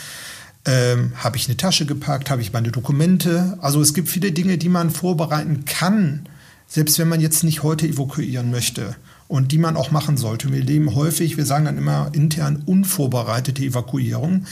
Ähm, 0.66 1.14
habe 1.16 1.38
ich 1.38 1.48
eine 1.48 1.58
Tasche 1.58 1.86
gepackt? 1.86 2.30
Habe 2.30 2.42
ich 2.42 2.54
meine 2.54 2.72
Dokumente? 2.72 3.58
Also 3.62 3.82
es 3.82 3.94
gibt 3.94 4.10
viele 4.10 4.32
Dinge, 4.32 4.58
die 4.58 4.70
man 4.70 4.92
vorbereiten 4.92 5.66
kann, 5.66 6.28
selbst 6.68 7.00
wenn 7.00 7.10
man 7.10 7.20
jetzt 7.20 7.44
nicht 7.44 7.64
heute 7.64 7.88
evakuieren 7.88 8.52
möchte 8.52 8.96
und 9.28 9.52
die 9.52 9.58
man 9.58 9.76
auch 9.76 9.92
machen 9.92 10.18
sollte. 10.18 10.52
Wir 10.52 10.62
leben 10.62 10.94
häufig, 10.94 11.38
wir 11.38 11.46
sagen 11.46 11.66
dann 11.66 11.78
immer 11.78 12.10
intern 12.14 12.62
unvorbereitete 12.66 13.64
Evakuierung. 13.64 14.46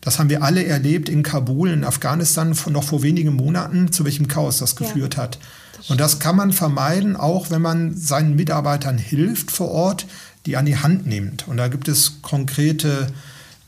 Das 0.00 0.18
haben 0.18 0.30
wir 0.30 0.42
alle 0.42 0.64
erlebt 0.64 1.08
in 1.08 1.22
Kabul, 1.22 1.70
in 1.70 1.84
Afghanistan 1.84 2.56
noch 2.70 2.82
vor 2.82 3.02
wenigen 3.02 3.36
Monaten, 3.36 3.92
zu 3.92 4.04
welchem 4.04 4.26
Chaos 4.26 4.58
das 4.58 4.74
geführt 4.74 5.14
ja, 5.14 5.22
hat. 5.22 5.38
Das 5.76 5.90
und 5.90 6.00
das 6.00 6.18
kann 6.18 6.34
man 6.34 6.52
vermeiden, 6.52 7.14
auch 7.14 7.50
wenn 7.50 7.62
man 7.62 7.96
seinen 7.96 8.34
Mitarbeitern 8.34 8.98
hilft 8.98 9.52
vor 9.52 9.70
Ort, 9.70 10.06
die 10.44 10.56
an 10.56 10.66
die 10.66 10.76
Hand 10.76 11.06
nimmt. 11.06 11.46
Und 11.46 11.58
da 11.58 11.68
gibt 11.68 11.86
es 11.86 12.20
konkrete 12.20 13.08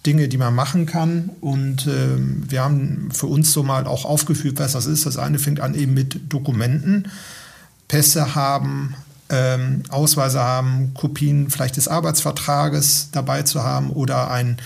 Dinge, 0.06 0.28
die 0.28 0.38
man 0.38 0.54
machen 0.54 0.86
kann. 0.86 1.30
Und 1.40 1.86
äh, 1.86 2.18
wir 2.18 2.62
haben 2.62 3.08
für 3.12 3.26
uns 3.26 3.52
so 3.52 3.62
mal 3.62 3.86
auch 3.86 4.04
aufgeführt, 4.04 4.58
was 4.58 4.72
das 4.72 4.86
ist. 4.86 5.06
Das 5.06 5.16
eine 5.16 5.38
fängt 5.38 5.60
an 5.60 5.74
eben 5.74 5.94
mit 5.94 6.32
Dokumenten, 6.32 7.08
Pässe 7.88 8.34
haben, 8.34 8.94
ähm, 9.30 9.82
Ausweise 9.88 10.40
haben, 10.40 10.92
Kopien 10.94 11.50
vielleicht 11.50 11.76
des 11.76 11.88
Arbeitsvertrages 11.88 13.08
dabei 13.12 13.42
zu 13.42 13.62
haben 13.62 13.90
oder 13.90 14.30
ein, 14.30 14.58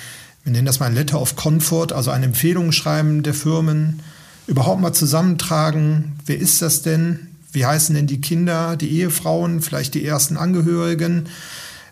wir 0.45 0.53
nennen 0.53 0.67
das 0.67 0.81
mal 0.81 0.87
ein 0.87 0.95
Letter 0.95 1.21
of 1.21 1.37
Comfort, 1.37 1.93
also 1.93 2.11
ein 2.11 2.23
Empfehlungsschreiben 2.23 3.23
der 3.23 3.35
Firmen, 3.35 4.03
überhaupt 4.47 4.81
mal 4.81 4.93
zusammentragen, 4.93 6.17
wer 6.27 6.39
ist 6.39 6.63
das 6.63 6.83
denn, 6.83 7.29
wie 7.53 7.67
heißen 7.67 7.95
denn 7.95 8.07
die 8.07 8.21
Kinder, 8.21 8.77
die 8.77 8.91
Ehefrauen, 8.91 9.63
vielleicht 9.63 9.95
die 9.95 10.05
ersten 10.05 10.37
Angehörigen, 10.37 11.29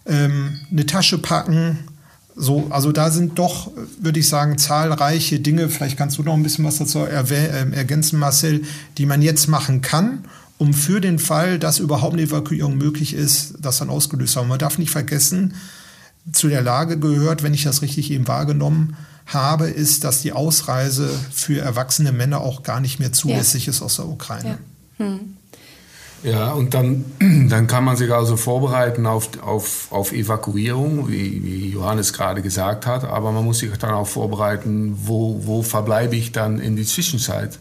ähm, 0.06 0.60
eine 0.70 0.86
Tasche 0.86 1.18
packen. 1.18 1.78
So, 2.38 2.66
also 2.68 2.92
da 2.92 3.10
sind 3.10 3.38
doch, 3.38 3.72
würde 3.98 4.20
ich 4.20 4.28
sagen, 4.28 4.58
zahlreiche 4.58 5.40
Dinge. 5.40 5.70
Vielleicht 5.70 5.96
kannst 5.96 6.18
du 6.18 6.22
noch 6.22 6.34
ein 6.34 6.42
bisschen 6.42 6.66
was 6.66 6.76
dazu 6.76 7.00
äh, 7.00 7.14
ergänzen, 7.72 8.18
Marcel, 8.18 8.62
die 8.98 9.06
man 9.06 9.22
jetzt 9.22 9.48
machen 9.48 9.80
kann, 9.80 10.26
um 10.58 10.74
für 10.74 11.00
den 11.00 11.18
Fall, 11.18 11.58
dass 11.58 11.78
überhaupt 11.78 12.12
eine 12.12 12.22
Evakuierung 12.22 12.76
möglich 12.76 13.14
ist, 13.14 13.54
das 13.60 13.78
dann 13.78 13.88
ausgelöst 13.88 14.36
haben. 14.36 14.48
Man 14.48 14.58
darf 14.58 14.76
nicht 14.76 14.90
vergessen, 14.90 15.54
zu 16.30 16.48
der 16.48 16.60
Lage 16.60 16.98
gehört, 16.98 17.42
wenn 17.42 17.54
ich 17.54 17.64
das 17.64 17.80
richtig 17.80 18.10
eben 18.10 18.28
wahrgenommen 18.28 18.96
habe, 19.26 19.68
ist, 19.68 20.04
dass 20.04 20.22
die 20.22 20.32
Ausreise 20.32 21.08
für 21.32 21.60
erwachsene 21.60 22.12
Männer 22.12 22.40
auch 22.40 22.62
gar 22.62 22.80
nicht 22.80 22.98
mehr 22.98 23.12
zulässig 23.12 23.66
ja. 23.66 23.70
ist 23.70 23.82
aus 23.82 23.96
der 23.96 24.06
Ukraine. 24.06 24.58
Ja. 24.98 25.06
Hm. 25.06 25.35
Ja, 26.22 26.52
und 26.52 26.74
dann, 26.74 27.04
dann 27.48 27.66
kann 27.66 27.84
man 27.84 27.96
sich 27.96 28.12
also 28.12 28.36
vorbereiten 28.36 29.06
auf, 29.06 29.28
auf, 29.42 29.88
auf 29.90 30.12
Evakuierung, 30.12 31.08
wie, 31.08 31.42
wie 31.44 31.70
Johannes 31.70 32.12
gerade 32.12 32.42
gesagt 32.42 32.86
hat, 32.86 33.04
aber 33.04 33.32
man 33.32 33.44
muss 33.44 33.58
sich 33.58 33.70
dann 33.76 33.94
auch 33.94 34.08
vorbereiten, 34.08 34.96
wo, 35.04 35.40
wo 35.44 35.62
verbleibe 35.62 36.16
ich 36.16 36.32
dann 36.32 36.58
in 36.58 36.76
die 36.76 36.84
Zwischenzeit. 36.84 37.58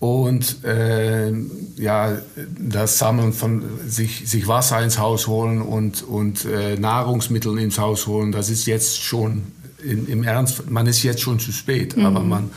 Und 0.00 0.64
äh, 0.64 1.32
ja, 1.76 2.18
das 2.56 2.98
Sammeln 2.98 3.32
von 3.32 3.64
sich, 3.84 4.28
sich 4.30 4.46
Wasser 4.46 4.80
ins 4.80 4.98
Haus 4.98 5.26
holen 5.26 5.60
und, 5.60 6.02
und 6.02 6.44
äh, 6.44 6.76
Nahrungsmittel 6.76 7.58
ins 7.58 7.78
Haus 7.78 8.06
holen, 8.06 8.30
das 8.30 8.48
ist 8.48 8.66
jetzt 8.66 9.02
schon 9.02 9.42
in, 9.82 10.06
im 10.06 10.22
Ernst, 10.22 10.70
man 10.70 10.86
ist 10.86 11.02
jetzt 11.02 11.20
schon 11.20 11.40
zu 11.40 11.50
spät, 11.50 11.96
mhm. 11.96 12.06
aber 12.06 12.20
man, 12.20 12.50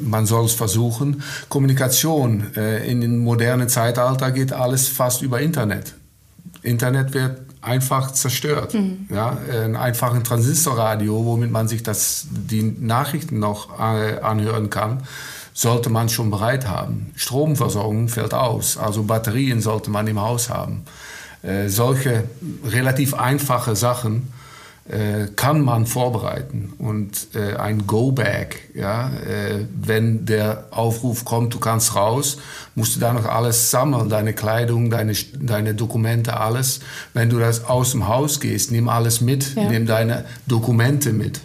man 0.00 0.26
soll 0.26 0.44
es 0.44 0.52
versuchen. 0.52 1.22
Kommunikation 1.48 2.54
äh, 2.56 2.90
in 2.90 3.00
dem 3.00 3.18
modernen 3.18 3.68
Zeitalter 3.68 4.30
geht 4.30 4.52
alles 4.52 4.88
fast 4.88 5.22
über 5.22 5.40
Internet. 5.40 5.94
Internet 6.62 7.14
wird 7.14 7.40
einfach 7.62 8.12
zerstört. 8.12 8.74
Mhm. 8.74 9.06
Ja, 9.12 9.38
ein 9.50 9.76
einfaches 9.76 10.22
Transistorradio, 10.22 11.24
womit 11.24 11.50
man 11.50 11.68
sich 11.68 11.82
das, 11.82 12.26
die 12.30 12.62
Nachrichten 12.62 13.38
noch 13.38 13.78
äh, 13.78 14.18
anhören 14.20 14.70
kann 14.70 15.02
sollte 15.56 15.88
man 15.88 16.10
schon 16.10 16.30
bereit 16.30 16.68
haben. 16.68 17.12
Stromversorgung 17.16 18.10
fällt 18.10 18.34
aus, 18.34 18.76
also 18.76 19.04
Batterien 19.04 19.62
sollte 19.62 19.90
man 19.90 20.06
im 20.06 20.20
Haus 20.20 20.50
haben. 20.50 20.82
Äh, 21.42 21.68
solche 21.68 22.24
relativ 22.62 23.14
einfache 23.14 23.74
Sachen 23.74 24.24
äh, 24.24 24.45
kann 25.34 25.62
man 25.62 25.86
vorbereiten. 25.86 26.72
Und 26.78 27.28
äh, 27.34 27.56
ein 27.56 27.86
Go-Back, 27.86 28.70
ja, 28.74 29.08
äh, 29.08 29.64
wenn 29.74 30.26
der 30.26 30.68
Aufruf 30.70 31.24
kommt, 31.24 31.54
du 31.54 31.58
kannst 31.58 31.96
raus, 31.96 32.38
musst 32.74 32.96
du 32.96 33.00
da 33.00 33.12
noch 33.12 33.26
alles 33.26 33.70
sammeln, 33.70 34.08
deine 34.08 34.32
Kleidung, 34.32 34.90
deine, 34.90 35.14
deine 35.40 35.74
Dokumente, 35.74 36.38
alles. 36.38 36.80
Wenn 37.14 37.30
du 37.30 37.38
das 37.38 37.64
aus 37.64 37.92
dem 37.92 38.06
Haus 38.06 38.40
gehst, 38.40 38.70
nimm 38.70 38.88
alles 38.88 39.20
mit, 39.20 39.56
ja. 39.56 39.68
nimm 39.68 39.86
deine 39.86 40.24
Dokumente 40.46 41.12
mit. 41.12 41.40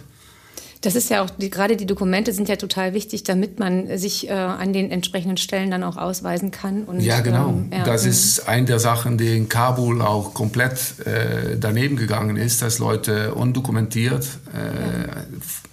Das 0.82 0.96
ist 0.96 1.10
ja 1.10 1.22
auch, 1.22 1.30
die, 1.30 1.48
gerade 1.48 1.76
die 1.76 1.86
Dokumente 1.86 2.32
sind 2.32 2.48
ja 2.48 2.56
total 2.56 2.92
wichtig, 2.92 3.22
damit 3.22 3.60
man 3.60 3.96
sich 3.98 4.28
äh, 4.28 4.32
an 4.32 4.72
den 4.72 4.90
entsprechenden 4.90 5.36
Stellen 5.36 5.70
dann 5.70 5.84
auch 5.84 5.96
ausweisen 5.96 6.50
kann. 6.50 6.84
Und, 6.84 7.00
ja, 7.00 7.20
genau. 7.20 7.50
Ähm, 7.50 7.70
ja, 7.72 7.84
das 7.84 8.04
ist 8.04 8.48
eine 8.48 8.66
der 8.66 8.80
Sachen, 8.80 9.16
die 9.16 9.36
in 9.36 9.48
Kabul 9.48 10.02
auch 10.02 10.34
komplett 10.34 11.06
äh, 11.06 11.56
daneben 11.58 11.96
gegangen 11.96 12.36
ist, 12.36 12.62
dass 12.62 12.80
Leute 12.80 13.34
undokumentiert 13.34 14.26
äh, 14.52 15.06
ja. 15.06 15.22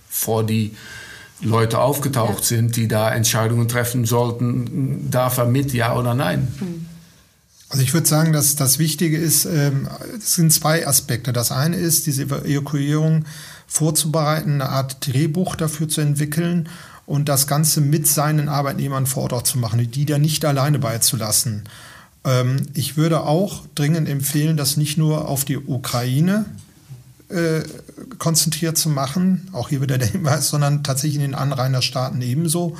vor 0.07 0.45
die 0.45 0.75
Leute 1.41 1.79
aufgetaucht 1.79 2.41
ja. 2.41 2.57
sind, 2.57 2.75
die 2.75 2.87
da 2.87 3.11
Entscheidungen 3.11 3.67
treffen 3.67 4.05
sollten, 4.05 5.09
darf 5.09 5.37
er 5.37 5.45
mit, 5.45 5.73
ja 5.73 5.97
oder 5.97 6.13
nein. 6.13 6.47
Hm. 6.59 6.85
Also 7.69 7.83
ich 7.83 7.93
würde 7.93 8.07
sagen, 8.07 8.33
dass 8.33 8.55
das 8.55 8.79
Wichtige 8.79 9.17
ist, 9.17 9.45
ähm, 9.45 9.87
es 10.17 10.35
sind 10.35 10.51
zwei 10.51 10.87
Aspekte. 10.87 11.33
Das 11.33 11.51
eine 11.51 11.77
ist 11.77 12.07
diese 12.07 12.23
Evakuierung 12.23 13.25
vorzubereiten, 13.69 14.55
eine 14.55 14.69
Art 14.69 15.07
Drehbuch 15.07 15.55
dafür 15.55 15.87
zu 15.87 16.01
entwickeln 16.01 16.67
und 17.05 17.29
das 17.29 17.47
Ganze 17.47 17.81
mit 17.81 18.07
seinen 18.07 18.49
Arbeitnehmern 18.49 19.05
vor 19.05 19.31
Ort 19.31 19.47
zu 19.47 19.59
machen, 19.59 19.89
die 19.89 20.05
da 20.05 20.17
nicht 20.17 20.43
alleine 20.43 20.79
beizulassen. 20.79 21.63
Ähm, 22.25 22.67
ich 22.73 22.97
würde 22.97 23.21
auch 23.21 23.63
dringend 23.75 24.09
empfehlen, 24.09 24.57
das 24.57 24.75
nicht 24.75 24.97
nur 24.97 25.27
auf 25.27 25.45
die 25.45 25.57
Ukraine 25.57 26.45
äh, 27.29 27.61
konzentriert 28.17 28.77
zu 28.77 28.89
machen, 28.89 29.47
auch 29.53 29.69
hier 29.69 29.81
wieder 29.81 29.99
der 29.99 30.07
Hinweis, 30.09 30.49
sondern 30.49 30.83
tatsächlich 30.83 31.15
in 31.15 31.21
den 31.21 31.35
Anrainerstaaten 31.35 32.21
ebenso 32.21 32.75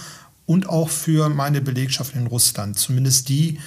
und 0.47 0.67
auch 0.67 0.89
für 0.89 1.29
meine 1.29 1.61
Belegschaft 1.61 2.15
in 2.15 2.25
Russland, 2.25 2.79
zumindest 2.79 3.29
die, 3.29 3.53
ja 3.53 3.59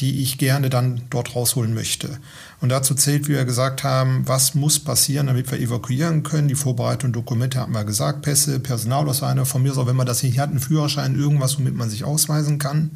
die 0.00 0.22
ich 0.22 0.38
gerne 0.38 0.68
dann 0.68 1.02
dort 1.10 1.34
rausholen 1.34 1.72
möchte. 1.74 2.18
Und 2.60 2.68
dazu 2.68 2.94
zählt, 2.94 3.28
wie 3.28 3.32
wir 3.32 3.44
gesagt 3.44 3.82
haben, 3.82 4.22
was 4.26 4.54
muss 4.54 4.78
passieren, 4.78 5.26
damit 5.26 5.50
wir 5.50 5.58
evakuieren 5.58 6.22
können. 6.22 6.48
Die 6.48 6.54
Vorbereitung, 6.54 7.12
Dokumente 7.12 7.60
haben 7.60 7.72
wir 7.72 7.84
gesagt, 7.84 8.22
Pässe, 8.22 8.60
Personalausweise, 8.60 9.46
von 9.46 9.62
mir 9.62 9.72
aus 9.72 9.78
auch, 9.78 9.86
wenn 9.86 9.96
man 9.96 10.06
das 10.06 10.22
nicht 10.22 10.38
hat, 10.38 10.50
einen 10.50 10.60
Führerschein, 10.60 11.18
irgendwas, 11.18 11.58
womit 11.58 11.74
man 11.74 11.90
sich 11.90 12.04
ausweisen 12.04 12.58
kann. 12.58 12.90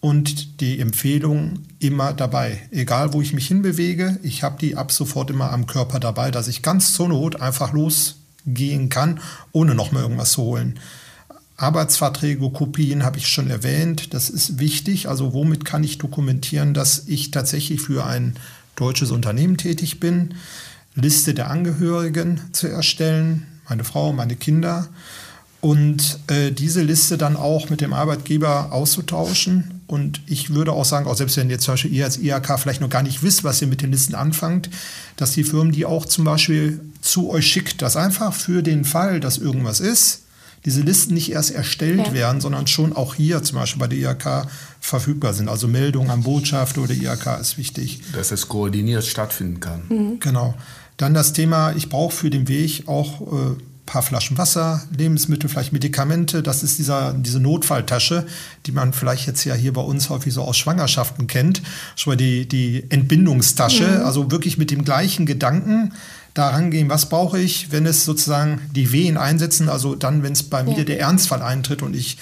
Und 0.00 0.60
die 0.60 0.78
Empfehlung 0.78 1.60
immer 1.80 2.12
dabei. 2.12 2.62
Egal, 2.70 3.12
wo 3.12 3.20
ich 3.20 3.32
mich 3.32 3.48
hinbewege, 3.48 4.18
ich 4.22 4.42
habe 4.42 4.58
die 4.60 4.76
ab 4.76 4.92
sofort 4.92 5.30
immer 5.30 5.50
am 5.50 5.66
Körper 5.66 5.98
dabei, 5.98 6.30
dass 6.30 6.46
ich 6.46 6.62
ganz 6.62 6.92
zur 6.92 7.08
Not 7.08 7.40
einfach 7.40 7.72
losgehen 7.72 8.90
kann, 8.90 9.20
ohne 9.50 9.74
nochmal 9.74 10.02
irgendwas 10.02 10.32
zu 10.32 10.42
holen. 10.42 10.78
Arbeitsverträge, 11.58 12.48
Kopien 12.50 13.04
habe 13.04 13.18
ich 13.18 13.26
schon 13.26 13.50
erwähnt. 13.50 14.14
Das 14.14 14.30
ist 14.30 14.60
wichtig. 14.60 15.08
Also 15.08 15.34
womit 15.34 15.64
kann 15.64 15.82
ich 15.82 15.98
dokumentieren, 15.98 16.72
dass 16.72 17.02
ich 17.08 17.32
tatsächlich 17.32 17.80
für 17.80 18.06
ein 18.06 18.36
deutsches 18.76 19.10
Unternehmen 19.10 19.56
tätig 19.56 19.98
bin? 19.98 20.34
Liste 20.94 21.34
der 21.34 21.50
Angehörigen 21.50 22.40
zu 22.52 22.68
erstellen, 22.68 23.46
meine 23.68 23.82
Frau, 23.82 24.12
meine 24.12 24.36
Kinder. 24.36 24.88
Und 25.60 26.20
äh, 26.28 26.52
diese 26.52 26.82
Liste 26.82 27.18
dann 27.18 27.36
auch 27.36 27.68
mit 27.70 27.80
dem 27.80 27.92
Arbeitgeber 27.92 28.72
auszutauschen. 28.72 29.80
Und 29.88 30.20
ich 30.26 30.50
würde 30.50 30.72
auch 30.72 30.84
sagen, 30.84 31.08
auch 31.08 31.16
selbst 31.16 31.36
wenn 31.36 31.50
jetzt 31.50 31.64
zum 31.64 31.72
Beispiel 31.72 31.92
ihr 31.92 32.04
als 32.04 32.18
IHK 32.18 32.60
vielleicht 32.60 32.80
noch 32.80 32.90
gar 32.90 33.02
nicht 33.02 33.24
wisst, 33.24 33.42
was 33.42 33.60
ihr 33.60 33.66
mit 33.66 33.82
den 33.82 33.90
Listen 33.90 34.14
anfangt, 34.14 34.70
dass 35.16 35.32
die 35.32 35.42
Firmen 35.42 35.72
die 35.72 35.86
auch 35.86 36.06
zum 36.06 36.24
Beispiel 36.24 36.80
zu 37.00 37.30
euch 37.30 37.48
schickt, 37.48 37.82
dass 37.82 37.96
einfach 37.96 38.32
für 38.32 38.62
den 38.62 38.84
Fall, 38.84 39.18
dass 39.18 39.38
irgendwas 39.38 39.80
ist, 39.80 40.22
diese 40.68 40.82
Listen 40.82 41.14
nicht 41.14 41.32
erst 41.32 41.50
erstellt 41.50 42.08
ja. 42.08 42.12
werden, 42.12 42.42
sondern 42.42 42.66
schon 42.66 42.92
auch 42.92 43.14
hier 43.14 43.42
zum 43.42 43.58
Beispiel 43.58 43.80
bei 43.80 43.86
der 43.86 43.98
IHK 43.98 44.46
verfügbar 44.80 45.32
sind. 45.32 45.48
Also 45.48 45.66
Meldung 45.66 46.10
an 46.10 46.24
Botschaft 46.24 46.76
oder 46.76 46.92
IHK 46.92 47.40
ist 47.40 47.56
wichtig. 47.56 48.02
Dass 48.12 48.32
es 48.32 48.48
koordiniert 48.48 49.06
stattfinden 49.06 49.60
kann. 49.60 49.82
Mhm. 49.88 50.20
Genau. 50.20 50.54
Dann 50.98 51.14
das 51.14 51.32
Thema, 51.32 51.72
ich 51.72 51.88
brauche 51.88 52.14
für 52.14 52.28
den 52.28 52.48
Weg 52.48 52.82
auch 52.86 53.20
ein 53.20 53.52
äh, 53.52 53.62
paar 53.86 54.02
Flaschen 54.02 54.36
Wasser, 54.36 54.82
Lebensmittel, 54.94 55.48
vielleicht 55.48 55.72
Medikamente. 55.72 56.42
Das 56.42 56.62
ist 56.62 56.78
dieser, 56.78 57.14
diese 57.14 57.40
Notfalltasche, 57.40 58.26
die 58.66 58.72
man 58.72 58.92
vielleicht 58.92 59.26
jetzt 59.26 59.44
ja 59.44 59.54
hier 59.54 59.72
bei 59.72 59.80
uns 59.80 60.10
häufig 60.10 60.34
so 60.34 60.42
aus 60.42 60.58
Schwangerschaften 60.58 61.28
kennt. 61.28 61.62
Schon 61.96 62.10
mal 62.10 62.16
die, 62.16 62.46
die 62.46 62.84
Entbindungstasche, 62.90 63.86
mhm. 63.86 64.04
also 64.04 64.30
wirklich 64.30 64.58
mit 64.58 64.70
dem 64.70 64.84
gleichen 64.84 65.24
Gedanken 65.24 65.94
da 66.38 66.50
rangehen, 66.50 66.88
was 66.88 67.08
brauche 67.08 67.40
ich, 67.40 67.72
wenn 67.72 67.84
es 67.84 68.04
sozusagen 68.04 68.60
die 68.72 68.92
Wehen 68.92 69.16
einsetzen, 69.16 69.68
also 69.68 69.96
dann, 69.96 70.22
wenn 70.22 70.32
es 70.32 70.44
bei 70.44 70.60
ja. 70.60 70.64
mir 70.64 70.84
der 70.84 71.00
Ernstfall 71.00 71.42
eintritt 71.42 71.82
und 71.82 71.96
ich 71.96 72.16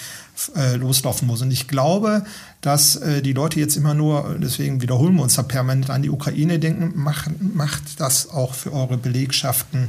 äh, 0.54 0.76
loslaufen 0.76 1.26
muss. 1.26 1.42
Und 1.42 1.50
ich 1.50 1.68
glaube, 1.68 2.24
dass 2.62 2.96
äh, 2.96 3.20
die 3.20 3.34
Leute 3.34 3.60
jetzt 3.60 3.76
immer 3.76 3.94
nur, 3.94 4.36
deswegen 4.40 4.80
wiederholen 4.80 5.16
wir 5.16 5.22
uns 5.22 5.34
da 5.34 5.42
permanent 5.42 5.90
an 5.90 6.02
die 6.02 6.10
Ukraine 6.10 6.58
denken, 6.58 6.92
macht, 6.94 7.30
macht 7.54 8.00
das 8.00 8.30
auch 8.30 8.54
für 8.54 8.72
eure 8.72 8.96
Belegschaften 8.96 9.88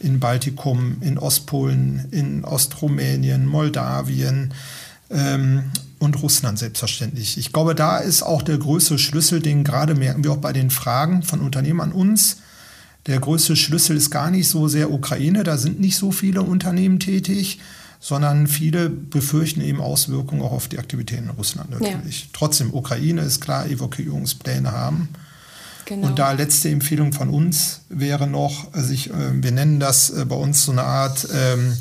in 0.00 0.20
Baltikum, 0.20 0.96
in 1.00 1.18
Ostpolen, 1.18 2.08
in 2.10 2.44
Ostrumänien, 2.44 3.46
Moldawien 3.46 4.54
ähm, 5.10 5.64
und 5.98 6.22
Russland 6.22 6.58
selbstverständlich. 6.58 7.38
Ich 7.38 7.52
glaube, 7.52 7.74
da 7.74 7.98
ist 7.98 8.22
auch 8.22 8.42
der 8.42 8.58
größte 8.58 8.98
Schlüssel, 8.98 9.40
den 9.40 9.64
gerade 9.64 9.94
merken 9.94 10.24
wir 10.24 10.32
auch 10.32 10.38
bei 10.38 10.52
den 10.52 10.70
Fragen 10.70 11.22
von 11.22 11.40
Unternehmen 11.40 11.80
an 11.80 11.92
uns, 11.92 12.38
der 13.06 13.20
größte 13.20 13.56
Schlüssel 13.56 13.96
ist 13.96 14.10
gar 14.10 14.30
nicht 14.30 14.48
so 14.48 14.68
sehr 14.68 14.90
Ukraine, 14.90 15.44
da 15.44 15.56
sind 15.56 15.80
nicht 15.80 15.96
so 15.96 16.10
viele 16.10 16.42
Unternehmen 16.42 16.98
tätig, 16.98 17.60
sondern 18.00 18.46
viele 18.46 18.90
befürchten 18.90 19.60
eben 19.60 19.80
Auswirkungen 19.80 20.42
auch 20.42 20.52
auf 20.52 20.68
die 20.68 20.78
Aktivitäten 20.78 21.24
in 21.24 21.30
Russland 21.30 21.70
natürlich. 21.70 22.22
Ja. 22.22 22.26
Trotzdem, 22.32 22.74
Ukraine 22.74 23.22
ist 23.22 23.40
klar, 23.40 23.66
Evakuierungspläne 23.66 24.72
haben. 24.72 25.08
Genau. 25.86 26.08
Und 26.08 26.18
da 26.18 26.32
letzte 26.32 26.68
Empfehlung 26.68 27.12
von 27.12 27.30
uns 27.30 27.82
wäre 27.88 28.26
noch, 28.26 28.72
also 28.74 28.92
ich, 28.92 29.10
äh, 29.10 29.42
wir 29.42 29.52
nennen 29.52 29.78
das 29.78 30.10
äh, 30.10 30.24
bei 30.24 30.34
uns 30.34 30.64
so 30.64 30.72
eine 30.72 30.82
Art 30.82 31.28
ähm, 31.32 31.76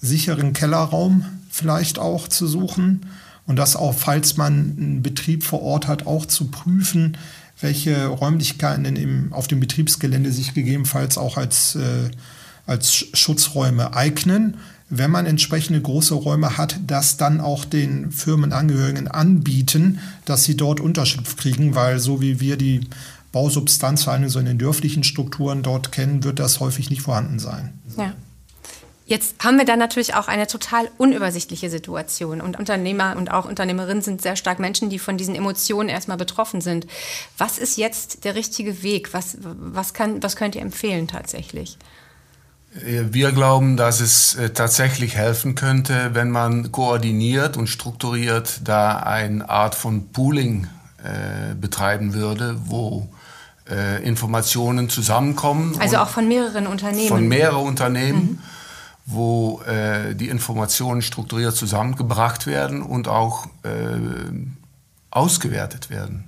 sicheren 0.00 0.52
Kellerraum 0.52 1.24
vielleicht 1.50 1.98
auch 1.98 2.28
zu 2.28 2.46
suchen 2.46 3.06
und 3.46 3.56
das 3.56 3.76
auch, 3.76 3.94
falls 3.94 4.36
man 4.36 4.76
einen 4.78 5.02
Betrieb 5.02 5.42
vor 5.42 5.62
Ort 5.62 5.88
hat, 5.88 6.06
auch 6.06 6.26
zu 6.26 6.50
prüfen, 6.50 7.16
welche 7.60 8.06
Räumlichkeiten 8.06 8.84
im, 8.84 9.32
auf 9.32 9.46
dem 9.46 9.60
Betriebsgelände 9.60 10.32
sich 10.32 10.54
gegebenenfalls 10.54 11.18
auch 11.18 11.36
als, 11.36 11.76
äh, 11.76 12.10
als 12.66 12.92
Schutzräume 12.92 13.94
eignen. 13.94 14.56
Wenn 14.90 15.10
man 15.10 15.26
entsprechende 15.26 15.80
große 15.80 16.14
Räume 16.14 16.58
hat, 16.58 16.78
das 16.86 17.16
dann 17.16 17.40
auch 17.40 17.64
den 17.64 18.12
Firmenangehörigen 18.12 19.08
anbieten, 19.08 19.98
dass 20.24 20.44
sie 20.44 20.56
dort 20.56 20.80
Unterschlupf 20.80 21.36
kriegen, 21.36 21.74
weil 21.74 21.98
so 22.00 22.20
wie 22.20 22.40
wir 22.40 22.56
die 22.56 22.82
Bausubstanz, 23.32 24.04
vor 24.04 24.12
allem 24.12 24.28
so 24.28 24.38
in 24.38 24.46
den 24.46 24.58
dörflichen 24.58 25.02
Strukturen 25.02 25.62
dort 25.62 25.90
kennen, 25.90 26.22
wird 26.22 26.38
das 26.38 26.60
häufig 26.60 26.90
nicht 26.90 27.02
vorhanden 27.02 27.38
sein. 27.38 27.72
Ja. 27.96 28.12
Jetzt 29.06 29.44
haben 29.44 29.58
wir 29.58 29.66
dann 29.66 29.78
natürlich 29.78 30.14
auch 30.14 30.28
eine 30.28 30.46
total 30.46 30.90
unübersichtliche 30.96 31.68
Situation. 31.68 32.40
Und 32.40 32.58
Unternehmer 32.58 33.16
und 33.18 33.30
auch 33.30 33.44
Unternehmerinnen 33.44 34.02
sind 34.02 34.22
sehr 34.22 34.34
stark 34.34 34.58
Menschen, 34.58 34.88
die 34.88 34.98
von 34.98 35.18
diesen 35.18 35.34
Emotionen 35.34 35.90
erstmal 35.90 36.16
betroffen 36.16 36.62
sind. 36.62 36.86
Was 37.36 37.58
ist 37.58 37.76
jetzt 37.76 38.24
der 38.24 38.34
richtige 38.34 38.82
Weg? 38.82 39.12
Was, 39.12 39.36
was, 39.40 39.92
kann, 39.92 40.22
was 40.22 40.36
könnt 40.36 40.54
ihr 40.54 40.62
empfehlen 40.62 41.06
tatsächlich? 41.06 41.76
Wir 42.72 43.32
glauben, 43.32 43.76
dass 43.76 44.00
es 44.00 44.34
äh, 44.36 44.50
tatsächlich 44.50 45.16
helfen 45.16 45.54
könnte, 45.54 46.10
wenn 46.14 46.30
man 46.30 46.72
koordiniert 46.72 47.56
und 47.56 47.68
strukturiert 47.68 48.62
da 48.64 48.96
eine 48.96 49.48
Art 49.48 49.74
von 49.74 50.08
Pooling 50.12 50.66
äh, 51.04 51.54
betreiben 51.54 52.14
würde, 52.14 52.56
wo 52.64 53.06
äh, 53.70 54.02
Informationen 54.02 54.88
zusammenkommen. 54.88 55.76
Also 55.78 55.98
auch 55.98 56.08
von 56.08 56.26
mehreren 56.26 56.66
Unternehmen. 56.66 57.08
Von 57.08 57.28
mehreren 57.28 57.66
Unternehmen. 57.66 58.22
Mhm 58.22 58.53
wo 59.06 59.60
äh, 59.62 60.14
die 60.14 60.28
Informationen 60.28 61.02
strukturiert 61.02 61.54
zusammengebracht 61.54 62.46
werden 62.46 62.82
und 62.82 63.08
auch 63.08 63.46
äh, 63.62 63.70
ausgewertet 65.10 65.90
werden. 65.90 66.24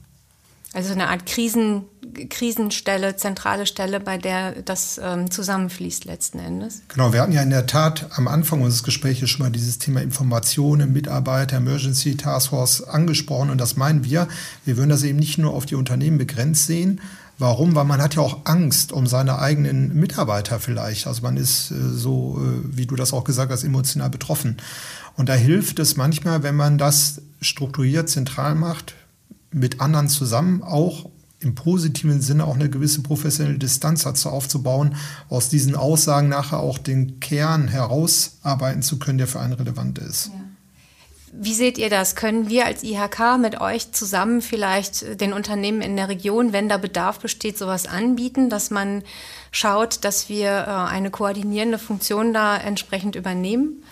Also 0.76 0.92
eine 0.92 1.08
Art 1.08 1.24
Krisen, 1.24 1.84
Krisenstelle, 2.28 3.16
zentrale 3.16 3.64
Stelle, 3.64 3.98
bei 3.98 4.18
der 4.18 4.60
das 4.60 5.00
ähm, 5.02 5.30
zusammenfließt 5.30 6.04
letzten 6.04 6.38
Endes. 6.38 6.82
Genau, 6.88 7.14
wir 7.14 7.22
hatten 7.22 7.32
ja 7.32 7.40
in 7.40 7.48
der 7.48 7.66
Tat 7.66 8.10
am 8.12 8.28
Anfang 8.28 8.60
unseres 8.60 8.82
Gesprächs 8.82 9.26
schon 9.26 9.46
mal 9.46 9.50
dieses 9.50 9.78
Thema 9.78 10.02
Informationen, 10.02 10.92
Mitarbeiter, 10.92 11.56
Emergency 11.56 12.18
Task 12.18 12.50
Force 12.50 12.82
angesprochen 12.82 13.48
und 13.48 13.58
das 13.58 13.76
meinen 13.76 14.04
wir. 14.04 14.28
Wir 14.66 14.76
würden 14.76 14.90
das 14.90 15.02
eben 15.02 15.18
nicht 15.18 15.38
nur 15.38 15.54
auf 15.54 15.64
die 15.64 15.76
Unternehmen 15.76 16.18
begrenzt 16.18 16.66
sehen, 16.66 17.00
Warum? 17.38 17.74
Weil 17.74 17.84
man 17.84 18.00
hat 18.00 18.14
ja 18.14 18.22
auch 18.22 18.40
Angst 18.44 18.92
um 18.92 19.06
seine 19.06 19.38
eigenen 19.38 19.94
Mitarbeiter 19.94 20.58
vielleicht. 20.58 21.06
Also 21.06 21.22
man 21.22 21.36
ist 21.36 21.70
äh, 21.70 21.74
so, 21.74 22.40
äh, 22.40 22.76
wie 22.76 22.86
du 22.86 22.96
das 22.96 23.12
auch 23.12 23.24
gesagt 23.24 23.52
hast, 23.52 23.64
emotional 23.64 24.10
betroffen. 24.10 24.56
Und 25.16 25.28
da 25.28 25.34
hilft 25.34 25.78
es 25.78 25.96
manchmal, 25.96 26.42
wenn 26.42 26.56
man 26.56 26.78
das 26.78 27.20
strukturiert, 27.40 28.08
zentral 28.08 28.54
macht, 28.54 28.94
mit 29.52 29.80
anderen 29.80 30.08
zusammen, 30.08 30.62
auch 30.62 31.10
im 31.40 31.54
positiven 31.54 32.20
Sinne 32.22 32.44
auch 32.44 32.54
eine 32.54 32.70
gewisse 32.70 33.02
professionelle 33.02 33.58
Distanz 33.58 34.04
dazu 34.04 34.30
aufzubauen, 34.30 34.96
aus 35.28 35.48
diesen 35.48 35.76
Aussagen 35.76 36.28
nachher 36.28 36.60
auch 36.60 36.78
den 36.78 37.20
Kern 37.20 37.68
herausarbeiten 37.68 38.82
zu 38.82 38.98
können, 38.98 39.18
der 39.18 39.26
für 39.26 39.40
einen 39.40 39.52
relevant 39.52 39.98
ist. 39.98 40.28
Ja. 40.28 40.45
Wie 41.38 41.54
seht 41.54 41.76
ihr 41.76 41.90
das? 41.90 42.16
Können 42.16 42.48
wir 42.48 42.64
als 42.64 42.82
IHK 42.82 43.36
mit 43.38 43.60
euch 43.60 43.92
zusammen 43.92 44.40
vielleicht 44.40 45.20
den 45.20 45.34
Unternehmen 45.34 45.82
in 45.82 45.96
der 45.96 46.08
Region, 46.08 46.54
wenn 46.54 46.68
da 46.68 46.78
Bedarf 46.78 47.18
besteht, 47.18 47.58
sowas 47.58 47.86
anbieten, 47.86 48.48
dass 48.48 48.70
man 48.70 49.02
schaut, 49.50 50.04
dass 50.04 50.30
wir 50.30 50.48
äh, 50.48 50.70
eine 50.90 51.10
koordinierende 51.10 51.78
Funktion 51.78 52.32
da 52.32 52.56
entsprechend 52.56 53.16
übernehmen? 53.16 53.82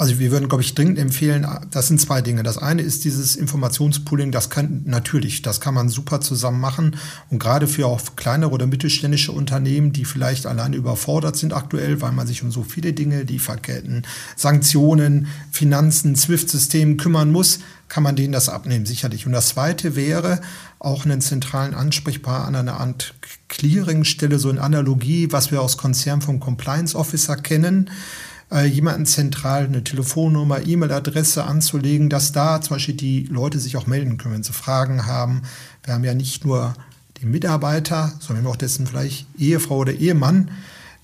Also 0.00 0.18
wir 0.18 0.30
würden, 0.30 0.48
glaube 0.48 0.62
ich, 0.62 0.74
dringend 0.74 0.98
empfehlen, 0.98 1.46
das 1.70 1.88
sind 1.88 2.00
zwei 2.00 2.22
Dinge. 2.22 2.42
Das 2.42 2.56
eine 2.56 2.80
ist 2.80 3.04
dieses 3.04 3.36
Informationspooling, 3.36 4.32
das 4.32 4.48
kann 4.48 4.80
natürlich, 4.86 5.42
das 5.42 5.60
kann 5.60 5.74
man 5.74 5.90
super 5.90 6.22
zusammen 6.22 6.58
machen. 6.58 6.96
Und 7.28 7.38
gerade 7.38 7.68
für 7.68 7.86
auch 7.86 8.00
kleinere 8.16 8.50
oder 8.50 8.66
mittelständische 8.66 9.30
Unternehmen, 9.30 9.92
die 9.92 10.06
vielleicht 10.06 10.46
alleine 10.46 10.76
überfordert 10.76 11.36
sind 11.36 11.52
aktuell, 11.52 12.00
weil 12.00 12.12
man 12.12 12.26
sich 12.26 12.42
um 12.42 12.50
so 12.50 12.62
viele 12.62 12.94
Dinge, 12.94 13.24
Lieferketten, 13.24 14.06
Sanktionen, 14.36 15.26
Finanzen, 15.50 16.16
SWIFT-System 16.16 16.96
kümmern 16.96 17.30
muss, 17.30 17.58
kann 17.90 18.02
man 18.02 18.16
denen 18.16 18.32
das 18.32 18.48
abnehmen, 18.48 18.86
sicherlich. 18.86 19.26
Und 19.26 19.32
das 19.32 19.48
zweite 19.48 19.96
wäre 19.96 20.40
auch 20.78 21.04
einen 21.04 21.20
zentralen 21.20 21.74
Ansprechpartner, 21.74 22.60
eine 22.60 22.80
Art 22.80 23.16
Clearingstelle, 23.48 24.38
so 24.38 24.48
in 24.48 24.60
Analogie, 24.60 25.30
was 25.30 25.50
wir 25.50 25.60
aus 25.60 25.76
Konzern 25.76 26.22
vom 26.22 26.40
Compliance 26.40 26.96
Officer 26.96 27.36
kennen 27.36 27.90
äh, 28.52 28.66
jemanden 28.66 29.06
zentral 29.06 29.64
eine 29.64 29.84
Telefonnummer, 29.84 30.66
E-Mail-Adresse 30.66 31.44
anzulegen, 31.44 32.10
dass 32.10 32.32
da 32.32 32.60
zum 32.60 32.76
Beispiel 32.76 32.96
die 32.96 33.24
Leute 33.24 33.58
sich 33.58 33.76
auch 33.76 33.86
melden 33.86 34.18
können, 34.18 34.34
wenn 34.34 34.42
sie 34.42 34.52
Fragen 34.52 35.06
haben. 35.06 35.42
Wir 35.84 35.94
haben 35.94 36.04
ja 36.04 36.14
nicht 36.14 36.44
nur 36.44 36.74
den 37.20 37.30
Mitarbeiter, 37.30 38.12
sondern 38.20 38.46
auch 38.46 38.56
dessen 38.56 38.86
vielleicht 38.86 39.26
Ehefrau 39.38 39.78
oder 39.78 39.92
Ehemann, 39.92 40.50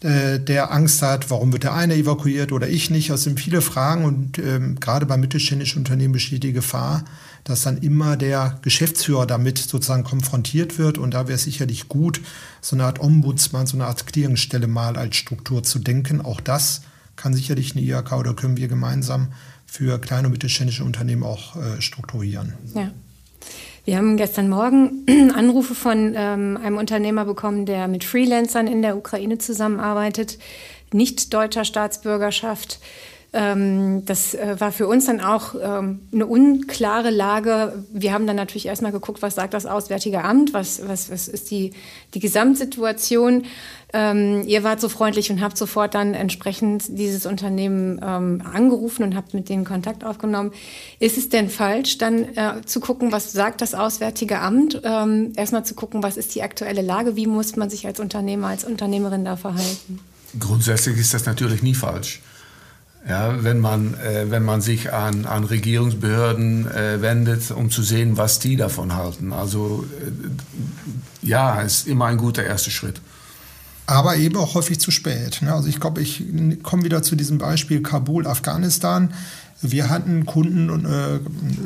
äh, 0.00 0.38
der 0.38 0.72
Angst 0.72 1.00
hat, 1.02 1.30
warum 1.30 1.52
wird 1.52 1.62
der 1.62 1.74
eine 1.74 1.94
evakuiert 1.94 2.52
oder 2.52 2.68
ich 2.68 2.90
nicht. 2.90 3.10
Das 3.10 3.22
sind 3.22 3.40
viele 3.40 3.62
Fragen 3.62 4.04
und 4.04 4.38
ähm, 4.38 4.78
gerade 4.78 5.06
bei 5.06 5.16
mittelständischen 5.16 5.78
Unternehmen 5.78 6.12
besteht 6.12 6.42
die 6.42 6.52
Gefahr, 6.52 7.04
dass 7.44 7.62
dann 7.62 7.78
immer 7.78 8.16
der 8.16 8.58
Geschäftsführer 8.62 9.26
damit 9.26 9.58
sozusagen 9.58 10.04
konfrontiert 10.04 10.78
wird. 10.78 10.98
Und 10.98 11.14
da 11.14 11.28
wäre 11.28 11.36
es 11.36 11.44
sicherlich 11.44 11.88
gut, 11.88 12.20
so 12.60 12.76
eine 12.76 12.84
Art 12.84 13.00
Ombudsmann, 13.00 13.66
so 13.66 13.76
eine 13.76 13.86
Art 13.86 14.06
Clearingstelle 14.06 14.66
mal 14.66 14.96
als 14.96 15.16
Struktur 15.16 15.62
zu 15.62 15.78
denken. 15.78 16.20
Auch 16.20 16.40
das 16.40 16.82
kann 17.16 17.34
sicherlich 17.34 17.74
eine 17.74 17.84
IHK 17.84 18.12
oder 18.12 18.34
können 18.34 18.56
wir 18.56 18.68
gemeinsam 18.68 19.32
für 19.66 19.98
kleine 19.98 20.28
und 20.28 20.32
mittelständische 20.32 20.84
Unternehmen 20.84 21.22
auch 21.22 21.56
äh, 21.56 21.80
strukturieren. 21.80 22.54
Ja. 22.74 22.90
Wir 23.84 23.98
haben 23.98 24.16
gestern 24.16 24.48
Morgen 24.48 25.06
Anrufe 25.34 25.74
von 25.74 26.14
ähm, 26.16 26.58
einem 26.62 26.76
Unternehmer 26.76 27.24
bekommen, 27.24 27.66
der 27.66 27.88
mit 27.88 28.04
Freelancern 28.04 28.66
in 28.66 28.82
der 28.82 28.96
Ukraine 28.96 29.38
zusammenarbeitet, 29.38 30.38
nicht 30.92 31.32
deutscher 31.32 31.64
Staatsbürgerschaft. 31.64 32.80
Ähm, 33.32 34.04
das 34.06 34.34
äh, 34.34 34.56
war 34.58 34.72
für 34.72 34.86
uns 34.86 35.06
dann 35.06 35.20
auch 35.20 35.54
ähm, 35.60 36.00
eine 36.12 36.26
unklare 36.26 37.10
Lage. 37.10 37.84
Wir 37.92 38.12
haben 38.12 38.26
dann 38.26 38.36
natürlich 38.36 38.66
erstmal 38.66 38.92
geguckt, 38.92 39.20
was 39.20 39.34
sagt 39.34 39.52
das 39.52 39.66
Auswärtige 39.66 40.22
Amt, 40.24 40.54
was, 40.54 40.80
was, 40.86 41.10
was 41.10 41.28
ist 41.28 41.50
die, 41.50 41.72
die 42.14 42.20
Gesamtsituation. 42.20 43.44
Ähm, 43.92 44.42
ihr 44.46 44.64
wart 44.64 44.80
so 44.80 44.88
freundlich 44.88 45.30
und 45.30 45.40
habt 45.40 45.58
sofort 45.58 45.94
dann 45.94 46.14
entsprechend 46.14 46.84
dieses 46.88 47.26
Unternehmen 47.26 47.98
angerufen 48.00 49.02
und 49.02 49.14
habt 49.14 49.32
mit 49.32 49.48
denen 49.48 49.64
Kontakt 49.64 50.04
aufgenommen. 50.04 50.52
Ist 50.98 51.18
es 51.18 51.28
denn 51.28 51.48
falsch, 51.48 51.98
dann 51.98 52.24
äh, 52.36 52.62
zu 52.64 52.80
gucken, 52.80 53.12
was 53.12 53.32
sagt 53.32 53.60
das 53.60 53.74
Auswärtige 53.74 54.40
Amt? 54.40 54.82
Erstmal 55.36 55.64
zu 55.64 55.74
gucken, 55.74 56.02
was 56.02 56.16
ist 56.16 56.34
die 56.34 56.42
aktuelle 56.42 56.82
Lage? 56.82 57.16
Wie 57.16 57.26
muss 57.26 57.56
man 57.56 57.70
sich 57.70 57.86
als 57.86 58.00
Unternehmer, 58.00 58.48
als 58.48 58.64
Unternehmerin 58.64 59.24
da 59.24 59.36
verhalten? 59.36 60.00
Grundsätzlich 60.38 60.98
ist 60.98 61.14
das 61.14 61.26
natürlich 61.26 61.62
nie 61.62 61.74
falsch. 61.74 62.20
Ja, 63.08 63.44
wenn, 63.44 63.60
man, 63.60 63.94
äh, 63.94 64.30
wenn 64.30 64.44
man 64.44 64.60
sich 64.60 64.92
an, 64.92 65.26
an 65.26 65.44
Regierungsbehörden 65.44 66.66
äh, 66.66 67.00
wendet, 67.00 67.52
um 67.52 67.70
zu 67.70 67.82
sehen, 67.82 68.16
was 68.16 68.40
die 68.40 68.56
davon 68.56 68.94
halten. 68.94 69.32
Also 69.32 69.84
äh, 70.00 71.26
ja, 71.26 71.60
ist 71.60 71.86
immer 71.86 72.06
ein 72.06 72.16
guter 72.16 72.42
erster 72.42 72.70
Schritt 72.72 73.00
aber 73.86 74.16
eben 74.16 74.36
auch 74.36 74.54
häufig 74.54 74.80
zu 74.80 74.90
spät. 74.90 75.42
Ne? 75.42 75.52
Also 75.52 75.68
ich 75.68 75.80
glaube, 75.80 76.02
ich 76.02 76.24
komme 76.62 76.84
wieder 76.84 77.02
zu 77.02 77.16
diesem 77.16 77.38
Beispiel 77.38 77.82
Kabul, 77.82 78.26
Afghanistan. 78.26 79.12
Wir 79.62 79.88
hatten 79.88 80.26
Kunden 80.26 80.68
und 80.70 80.84
äh, 80.84 81.20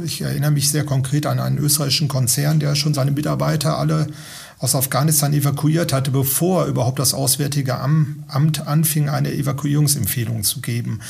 ich 0.04 0.20
erinnere 0.20 0.52
mich 0.52 0.70
sehr 0.70 0.84
konkret 0.84 1.26
an 1.26 1.40
einen 1.40 1.58
österreichischen 1.58 2.08
Konzern, 2.08 2.60
der 2.60 2.76
schon 2.76 2.94
seine 2.94 3.10
Mitarbeiter 3.10 3.78
alle 3.78 4.06
aus 4.60 4.74
Afghanistan 4.74 5.32
evakuiert 5.32 5.92
hatte, 5.92 6.10
bevor 6.10 6.66
überhaupt 6.66 6.98
das 6.98 7.14
Auswärtige 7.14 7.78
Amt 7.78 8.66
anfing, 8.66 9.08
eine 9.08 9.32
Evakuierungsempfehlung 9.32 10.44
zu 10.44 10.60
geben. 10.60 11.00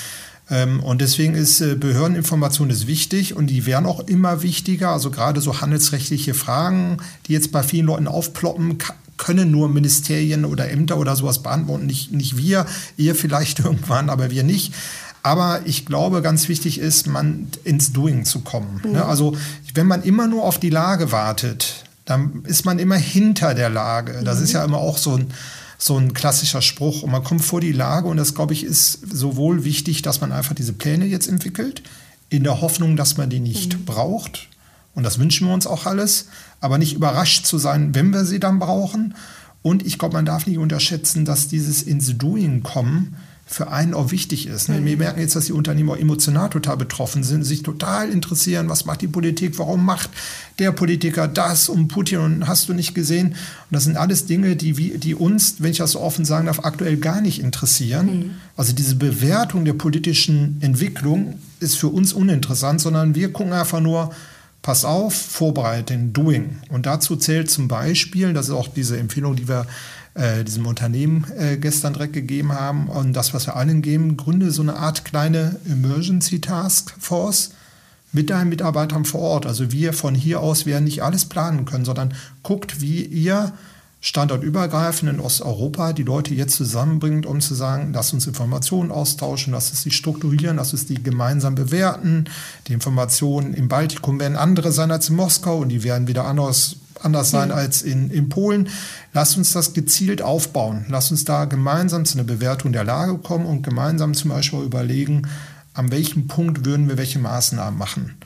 Ähm, 0.49 0.81
und 0.81 1.01
deswegen 1.01 1.35
ist 1.35 1.61
äh, 1.61 1.75
Behördeninformation 1.75 2.71
ist 2.71 2.87
wichtig 2.87 3.37
und 3.37 3.49
die 3.49 3.67
werden 3.67 3.87
auch 3.87 4.01
immer 4.07 4.43
wichtiger. 4.43 4.91
Also 4.91 5.11
gerade 5.11 5.41
so 5.41 5.61
handelsrechtliche 5.61 6.35
Fragen, 6.35 6.99
die 7.27 7.33
jetzt 7.33 7.51
bei 7.51 7.63
vielen 7.63 7.87
Leuten 7.87 8.07
aufploppen, 8.07 8.79
können 9.17 9.51
nur 9.51 9.69
Ministerien 9.69 10.45
oder 10.45 10.71
Ämter 10.71 10.97
oder 10.97 11.15
sowas 11.15 11.43
beantworten. 11.43 11.87
Nicht, 11.87 12.13
nicht 12.13 12.37
wir, 12.37 12.67
ihr 12.97 13.15
vielleicht 13.15 13.59
irgendwann, 13.65 14.11
aber 14.11 14.31
wir 14.31 14.45
nicht. 14.45 14.75
Aber 15.23 15.61
ich 15.67 15.85
glaube, 15.85 16.23
ganz 16.23 16.49
wichtig 16.49 16.79
ist, 16.79 17.07
man 17.07 17.49
ins 17.65 17.93
Doing 17.93 18.25
zu 18.25 18.41
kommen. 18.41 18.81
Mhm. 18.85 18.97
Also 18.97 19.37
wenn 19.75 19.87
man 19.87 20.03
immer 20.03 20.27
nur 20.27 20.45
auf 20.45 20.59
die 20.59 20.71
Lage 20.71 21.13
wartet, 21.13 21.85
dann 22.11 22.43
ist 22.45 22.65
man 22.65 22.79
immer 22.79 22.97
hinter 22.97 23.55
der 23.55 23.71
Lage. 23.71 24.23
Das 24.25 24.39
mhm. 24.39 24.45
ist 24.45 24.53
ja 24.53 24.65
immer 24.65 24.79
auch 24.79 24.99
so 24.99 25.17
ein, 25.17 25.29
so 25.79 25.97
ein 25.97 26.13
klassischer 26.13 26.63
Spruch. 26.63 27.03
Und 27.03 27.11
man 27.11 27.25
kommt 27.25 27.45
vor 27.45 27.61
die 27.61 27.73
Lage 27.73 28.09
und 28.09 28.17
das, 28.17 28.35
glaube 28.35 28.53
ich, 28.53 28.65
ist 28.65 29.01
sowohl 29.13 29.65
wichtig, 29.65 30.03
dass 30.03 30.21
man 30.21 30.33
einfach 30.33 30.55
diese 30.55 30.73
Pläne 30.73 31.07
jetzt 31.07 31.29
entwickelt, 31.29 31.83
in 32.29 32.45
der 32.45 32.61
Hoffnung, 32.61 32.97
dass 32.97 33.17
man 33.17 33.31
die 33.31 33.41
nicht 33.41 33.79
mhm. 33.79 33.85
braucht. 33.85 34.49
Und 34.95 35.05
das 35.05 35.19
wünschen 35.19 35.47
wir 35.47 35.55
uns 35.55 35.67
auch 35.67 35.87
alles 35.87 36.27
aber 36.61 36.79
nicht 36.79 36.95
überrascht 36.95 37.47
zu 37.47 37.59
sein, 37.59 37.95
wenn 37.95 38.13
wir 38.13 38.25
sie 38.25 38.39
dann 38.39 38.59
brauchen. 38.59 39.15
Und 39.63 39.85
ich 39.85 39.99
glaube, 39.99 40.15
man 40.15 40.27
darf 40.27 40.47
nicht 40.47 40.59
unterschätzen, 40.59 41.25
dass 41.25 41.49
dieses 41.49 41.83
ins 41.83 42.17
Doing 42.17 42.63
kommen 42.63 43.17
für 43.51 43.73
einen 43.73 43.95
auch 43.95 44.13
wichtig 44.13 44.47
ist. 44.47 44.69
Ne? 44.69 44.85
Wir 44.85 44.97
merken 44.97 45.19
jetzt, 45.21 45.35
dass 45.35 45.47
die 45.47 45.53
Unternehmer 45.53 45.99
emotional 45.99 46.49
total 46.51 46.77
betroffen 46.77 47.25
sind, 47.25 47.43
sich 47.43 47.65
total 47.65 48.09
interessieren, 48.09 48.69
was 48.69 48.85
macht 48.85 49.01
die 49.01 49.09
Politik, 49.09 49.59
warum 49.59 49.85
macht 49.85 50.09
der 50.61 50.71
Politiker 50.71 51.27
das 51.27 51.69
und 51.69 51.89
Putin 51.89 52.21
und 52.21 52.47
hast 52.47 52.69
du 52.69 52.75
nicht 52.75 52.95
gesehen. 52.95 53.31
Und 53.31 53.37
das 53.71 53.85
sind 53.85 53.97
alles 53.97 54.27
Dinge, 54.27 54.55
die, 54.55 54.99
die 54.99 55.17
uns, 55.17 55.57
wenn 55.59 55.73
ich 55.73 55.79
das 55.79 55.93
so 55.93 56.01
offen 56.01 56.25
sagen 56.25 56.47
darf, 56.47 56.61
aktuell 56.61 56.97
gar 56.97 57.21
nicht 57.21 57.43
interessieren. 57.43 58.07
Mhm. 58.07 58.31
Also 58.57 58.73
diese 58.73 58.95
Bewertung 58.95 59.65
der 59.65 59.75
politischen 59.75 60.59
Entwicklung 60.61 61.35
ist 61.59 61.77
für 61.77 61.89
uns 61.89 62.13
uninteressant, 62.13 62.81
sondern 62.81 63.17
wir 63.17 63.33
gucken 63.33 63.53
einfach 63.53 63.81
nur, 63.81 64.11
pass 64.63 64.85
auf, 64.85 65.15
vorbereiten, 65.15 66.13
doing. 66.13 66.59
Und 66.69 66.87
dazu 66.87 67.17
zählt 67.17 67.51
zum 67.51 67.67
Beispiel, 67.67 68.33
das 68.33 68.47
ist 68.47 68.55
auch 68.55 68.69
diese 68.69 68.97
Empfehlung, 68.97 69.35
die 69.35 69.49
wir 69.49 69.67
äh, 70.21 70.45
diesem 70.45 70.67
Unternehmen 70.67 71.27
äh, 71.39 71.57
gestern 71.57 71.95
direkt 71.95 72.13
gegeben 72.13 72.53
haben 72.53 72.89
und 72.89 73.15
das, 73.15 73.33
was 73.33 73.47
wir 73.47 73.57
allen 73.57 73.83
geben, 73.83 74.17
gründe 74.17 74.51
so 74.51 74.63
eine 74.63 74.77
Art 74.77 75.05
kleine 75.05 75.57
Emergency 75.67 76.41
Task 76.41 76.95
Force 76.99 77.51
mit 78.13 78.31
deinen 78.31 78.51
Mitarbeitern 78.51 79.05
vor 79.05 79.21
Ort. 79.21 79.47
Also 79.47 79.73
wir 79.73 79.93
von 79.93 80.15
hier 80.15 80.41
aus 80.41 80.67
werden 80.67 80.85
nicht 80.85 81.03
alles 81.03 81.25
planen 81.25 81.65
können, 81.65 81.85
sondern 81.85 82.15
guckt, 82.43 82.81
wie 82.81 83.03
ihr 83.03 83.53
standortübergreifend 84.03 85.11
in 85.11 85.21
Osteuropa 85.21 85.93
die 85.93 86.03
Leute 86.03 86.35
jetzt 86.35 86.57
zusammenbringt, 86.57 87.27
um 87.27 87.41
zu 87.41 87.55
sagen, 87.55 87.93
lass 87.93 88.13
uns 88.13 88.27
Informationen 88.27 88.91
austauschen, 88.91 89.53
lass 89.53 89.71
uns 89.71 89.83
die 89.83 89.91
strukturieren, 89.91 90.57
lass 90.57 90.73
uns 90.73 90.87
die 90.87 91.03
gemeinsam 91.03 91.55
bewerten. 91.55 92.25
Die 92.67 92.73
Informationen 92.73 93.53
im 93.53 93.69
Baltikum 93.69 94.19
werden 94.19 94.37
andere 94.37 94.73
sein 94.73 94.91
als 94.91 95.11
in 95.11 95.17
Moskau 95.17 95.59
und 95.59 95.69
die 95.69 95.85
werden 95.85 96.09
wieder 96.09 96.25
anders, 96.25 96.77
anders 97.03 97.31
sein 97.31 97.49
mhm. 97.49 97.55
als 97.55 97.83
in, 97.83 98.11
in 98.11 98.29
Polen. 98.29 98.69
Lass 99.13 99.37
uns 99.37 99.53
das 99.53 99.73
gezielt 99.73 100.23
aufbauen. 100.23 100.87
Lass 100.89 101.11
uns 101.11 101.25
da 101.25 101.45
gemeinsam 101.45 102.05
zu 102.05 102.19
einer 102.19 102.27
Bewertung 102.27 102.73
der 102.73 102.85
Lage 102.85 103.19
kommen 103.19 103.47
und 103.47 103.63
gemeinsam 103.63 104.15
zum 104.15 104.31
Beispiel 104.31 104.61
überlegen, 104.61 105.23
an 105.75 105.91
welchem 105.91 106.27
Punkt 106.27 106.65
würden 106.65 106.89
wir 106.89 106.99
welche 106.99 107.19
Maßnahmen 107.19 107.79
machen. 107.79 108.17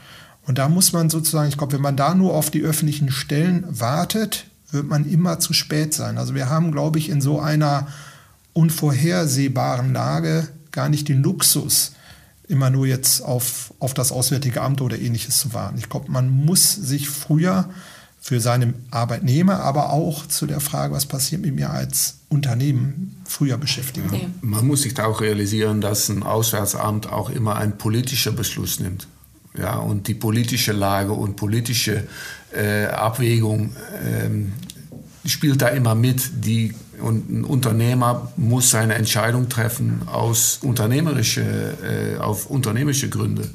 Und 0.46 0.58
da 0.58 0.68
muss 0.68 0.92
man 0.92 1.10
sozusagen, 1.10 1.48
ich 1.48 1.56
glaube, 1.56 1.74
wenn 1.74 1.80
man 1.80 1.96
da 1.96 2.14
nur 2.14 2.34
auf 2.34 2.50
die 2.50 2.62
öffentlichen 2.62 3.10
Stellen 3.10 3.64
wartet, 3.68 4.46
wird 4.70 4.88
man 4.88 5.08
immer 5.08 5.38
zu 5.38 5.52
spät 5.52 5.94
sein. 5.94 6.18
Also 6.18 6.34
wir 6.34 6.50
haben, 6.50 6.72
glaube 6.72 6.98
ich, 6.98 7.08
in 7.08 7.20
so 7.20 7.40
einer 7.40 7.86
unvorhersehbaren 8.52 9.92
Lage 9.92 10.48
gar 10.70 10.88
nicht 10.88 11.08
den 11.08 11.22
Luxus, 11.22 11.92
immer 12.48 12.70
nur 12.70 12.86
jetzt 12.86 13.22
auf, 13.22 13.72
auf 13.78 13.94
das 13.94 14.12
Auswärtige 14.12 14.60
Amt 14.60 14.80
oder 14.80 14.98
ähnliches 14.98 15.38
zu 15.38 15.54
warten. 15.54 15.78
Ich 15.78 15.88
glaube, 15.88 16.10
man 16.10 16.28
muss 16.28 16.72
sich 16.72 17.08
früher 17.08 17.70
für 18.24 18.40
seine 18.40 18.72
Arbeitnehmer, 18.90 19.60
aber 19.60 19.92
auch 19.92 20.26
zu 20.26 20.46
der 20.46 20.60
Frage, 20.60 20.94
was 20.94 21.04
passiert 21.04 21.42
mit 21.42 21.54
mir 21.54 21.68
als 21.68 22.20
Unternehmen, 22.30 23.20
früher 23.26 23.58
beschäftigen. 23.58 24.08
Ja. 24.14 24.20
Man 24.40 24.66
muss 24.66 24.80
sich 24.80 24.94
da 24.94 25.04
auch 25.04 25.20
realisieren, 25.20 25.82
dass 25.82 26.08
ein 26.08 26.22
Auswärtsamt 26.22 27.12
auch 27.12 27.28
immer 27.28 27.56
ein 27.56 27.76
politischer 27.76 28.32
Beschluss 28.32 28.80
nimmt. 28.80 29.08
Ja, 29.58 29.76
und 29.76 30.08
die 30.08 30.14
politische 30.14 30.72
Lage 30.72 31.12
und 31.12 31.36
politische 31.36 32.04
äh, 32.50 32.86
Abwägung 32.86 33.76
ähm, 34.02 34.54
spielt 35.26 35.60
da 35.60 35.68
immer 35.68 35.94
mit. 35.94 36.46
Die, 36.46 36.74
und 37.02 37.30
ein 37.30 37.44
Unternehmer 37.44 38.32
muss 38.38 38.70
seine 38.70 38.94
Entscheidung 38.94 39.50
treffen 39.50 40.00
aus 40.08 40.60
unternehmerische, 40.62 42.14
äh, 42.16 42.18
auf 42.18 42.46
unternehmerische 42.46 43.10
Gründe. 43.10 43.50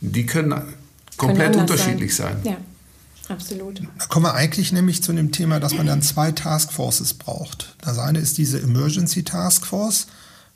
Die 0.00 0.26
können 0.26 0.60
komplett 1.16 1.52
können 1.52 1.60
unterschiedlich 1.60 2.16
sein. 2.16 2.38
sein. 2.42 2.54
Ja. 2.54 2.67
Absolut. 3.28 3.82
Da 3.98 4.06
kommen 4.06 4.26
wir 4.26 4.34
eigentlich 4.34 4.72
nämlich 4.72 5.02
zu 5.02 5.12
dem 5.12 5.32
Thema, 5.32 5.60
dass 5.60 5.74
man 5.74 5.86
dann 5.86 6.02
zwei 6.02 6.32
Taskforces 6.32 7.14
braucht. 7.14 7.76
Das 7.80 7.98
eine 7.98 8.18
ist 8.18 8.38
diese 8.38 8.60
Emergency 8.60 9.22
Taskforce 9.22 10.06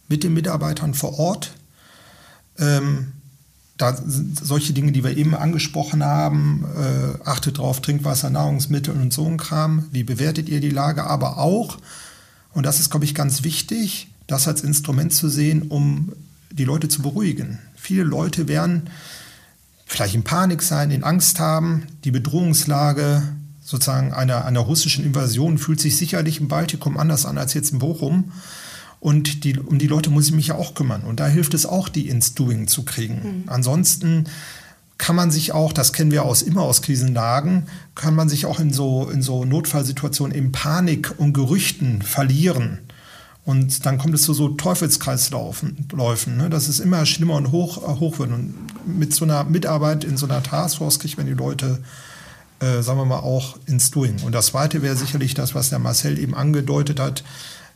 mit 0.09 0.25
den 0.25 0.35
Mitarbeitern 0.35 0.95
vor 0.95 1.19
Ort. 1.19 1.53
Ähm, 2.59 3.13
da 3.77 3.97
sind 3.97 4.39
solche 4.39 4.73
Dinge, 4.73 4.93
die 4.93 5.03
wir 5.03 5.17
eben 5.17 5.35
angesprochen 5.35 6.05
haben, 6.05 6.65
äh, 6.77 7.29
achtet 7.29 7.59
drauf, 7.59 7.81
Trinkwasser, 7.81 8.31
Nahrungsmittel 8.31 8.95
und 8.95 9.13
so 9.13 9.27
ein 9.27 9.39
Kram. 9.39 9.87
Wie 9.91 10.05
bewertet 10.05 10.49
ihr 10.49 10.61
die 10.61 10.71
Lage? 10.71 11.05
Aber 11.05 11.39
auch, 11.39 11.79
und 12.53 12.65
das 12.65 12.81
ist, 12.81 12.91
glaube 12.91 13.05
ich, 13.05 13.15
ganz 13.15 13.43
wichtig, 13.43 14.09
das 14.27 14.47
als 14.47 14.63
Instrument 14.63 15.13
zu 15.13 15.29
sehen, 15.29 15.63
um 15.63 16.13
die 16.51 16.65
Leute 16.65 16.89
zu 16.89 17.03
beruhigen. 17.03 17.59
Viele 17.75 18.05
Leute 18.05 18.47
werden 18.47 18.89
vielleicht 19.93 20.15
in 20.15 20.25
Panik 20.25 20.63
sein, 20.63 20.91
in 20.91 21.05
Angst 21.05 21.39
haben. 21.39 21.87
Die 22.05 22.11
Bedrohungslage 22.11 23.23
sozusagen 23.61 24.13
einer, 24.13 24.45
einer 24.47 24.61
russischen 24.61 25.05
Invasion 25.05 25.59
fühlt 25.59 25.81
sich 25.81 25.97
sicherlich 25.97 26.41
im 26.41 26.49
Baltikum 26.49 26.97
anders 26.97 27.27
an 27.27 27.39
als 27.39 27.55
jetzt 27.55 27.73
in 27.73 27.79
Bochum. 27.79 28.33
Und 29.01 29.45
die, 29.45 29.59
um 29.59 29.79
die 29.79 29.89
Leute 29.89 30.11
muss 30.11 30.27
ich 30.27 30.33
mich 30.33 30.47
ja 30.47 30.55
auch 30.55 30.75
kümmern. 30.75 31.03
Und 31.03 31.21
da 31.21 31.27
hilft 31.27 31.55
es 31.55 31.67
auch, 31.67 31.89
die 31.89 32.09
ins 32.09 32.35
Doing 32.35 32.69
zu 32.69 32.85
kriegen. 32.85 33.43
Mhm. 33.45 33.45
Ansonsten 33.49 34.25
kann 34.97 35.17
man 35.17 35.31
sich 35.31 35.53
auch, 35.53 35.73
das 35.73 35.93
kennen 35.93 36.11
wir 36.11 36.25
aus 36.25 36.41
immer 36.43 36.63
aus 36.63 36.81
Krisenlagen, 36.81 37.67
kann 37.95 38.15
man 38.15 38.29
sich 38.29 38.47
auch 38.47 38.61
in 38.61 38.73
so, 38.73 39.11
in 39.11 39.21
so 39.21 39.45
Notfallsituationen 39.45 40.35
in 40.35 40.53
Panik 40.53 41.15
und 41.19 41.33
Gerüchten 41.33 42.01
verlieren. 42.01 42.79
Und 43.45 43.85
dann 43.87 43.99
kommt 43.99 44.15
es 44.15 44.23
zu 44.23 44.35
so 44.35 44.51
Teufelskreislaufen. 44.51 45.87
Ne? 46.37 46.49
Dass 46.49 46.69
es 46.69 46.79
immer 46.79 47.05
schlimmer 47.07 47.35
und 47.35 47.51
hoch, 47.51 47.83
äh, 47.83 48.01
hoch 48.01 48.19
wird. 48.19 48.31
Und 48.31 48.55
mit 48.87 49.15
so 49.15 49.25
einer 49.25 49.45
Mitarbeit 49.45 50.05
in 50.05 50.17
so 50.17 50.27
einer 50.27 50.43
Taskforce 50.43 51.01
kriegt 51.01 51.17
man 51.17 51.27
die 51.27 51.33
Leute, 51.33 51.83
äh, 52.61 52.83
sagen 52.83 52.99
wir 52.99 53.05
mal, 53.05 53.19
auch 53.19 53.59
ins 53.67 53.91
Doing. 53.91 54.23
Und 54.23 54.33
das 54.33 54.47
Zweite 54.47 54.83
wäre 54.83 54.97
sicherlich 54.97 55.35
das, 55.35 55.55
was 55.55 55.71
der 55.71 55.81
Marcel 55.81 56.19
eben 56.19 56.35
angedeutet 56.35 57.01
hat, 57.01 57.25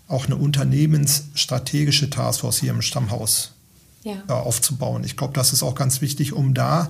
auch 0.06 0.26
eine 0.26 0.36
unternehmensstrategische 0.36 2.10
Taskforce 2.10 2.58
hier 2.58 2.70
im 2.70 2.82
Stammhaus 2.82 3.52
ja. 4.04 4.22
äh, 4.28 4.32
aufzubauen. 4.32 5.02
Ich 5.02 5.16
glaube, 5.16 5.32
das 5.34 5.52
ist 5.52 5.64
auch 5.64 5.74
ganz 5.74 6.00
wichtig, 6.00 6.32
um 6.32 6.54
da 6.54 6.88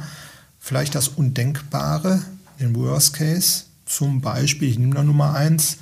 vielleicht 0.60 0.94
das 0.94 1.08
Undenkbare, 1.08 2.20
den 2.60 2.76
Worst 2.76 3.14
Case, 3.14 3.64
zum 3.86 4.20
Beispiel, 4.20 4.68
ich 4.68 4.78
nehme 4.78 4.94
da 4.94 5.02
Nummer 5.02 5.34
eins, 5.34 5.78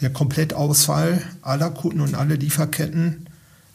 der 0.00 0.10
Komplettausfall 0.10 1.22
aller 1.42 1.70
Kunden 1.70 2.00
und 2.00 2.14
aller 2.14 2.36
Lieferketten 2.36 3.26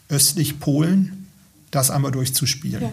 östlich 0.08 0.60
Polen, 0.60 1.28
das 1.70 1.90
einmal 1.90 2.12
durchzuspielen. 2.12 2.82
Ja. 2.82 2.92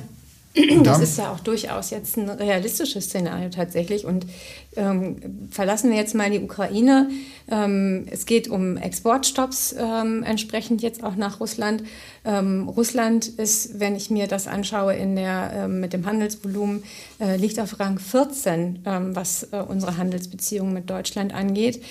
Das 0.84 1.00
ist 1.00 1.17
ja 1.17 1.32
auch 1.32 1.39
durchaus 1.39 1.89
jetzt 1.89 2.15
ein 2.15 2.30
realistisches 2.30 3.06
Szenario 3.06 3.50
tatsächlich. 3.50 4.06
Und 4.06 4.28
ähm, 4.76 5.48
verlassen 5.50 5.89
wir 5.89 5.98
jetzt 5.98 6.13
mal 6.13 6.30
die 6.30 6.39
Ukraine. 6.39 7.10
Ähm, 7.50 8.06
es 8.12 8.28
geht 8.28 8.48
um 8.48 8.78
Exportstopps 8.78 9.76
ähm, 9.80 10.22
entsprechend 10.22 10.84
jetzt 10.84 11.04
auch 11.04 11.15
nach 11.15 11.39
Russland. 11.39 11.84
Ähm, 12.25 12.69
Russland 12.69 13.27
ist, 13.27 13.79
wenn 13.79 13.95
ich 13.95 14.09
mir 14.09 14.27
das 14.27 14.47
anschaue, 14.47 14.95
in 14.95 15.15
der, 15.15 15.51
äh, 15.53 15.67
mit 15.67 15.91
dem 15.91 16.05
Handelsvolumen, 16.05 16.83
äh, 17.19 17.36
liegt 17.36 17.59
auf 17.59 17.79
Rang 17.79 17.99
14, 17.99 18.79
ähm, 18.86 19.15
was 19.15 19.43
äh, 19.51 19.57
unsere 19.57 19.97
Handelsbeziehungen 19.97 20.73
mit 20.73 20.89
Deutschland 20.89 21.33
angeht. 21.33 21.83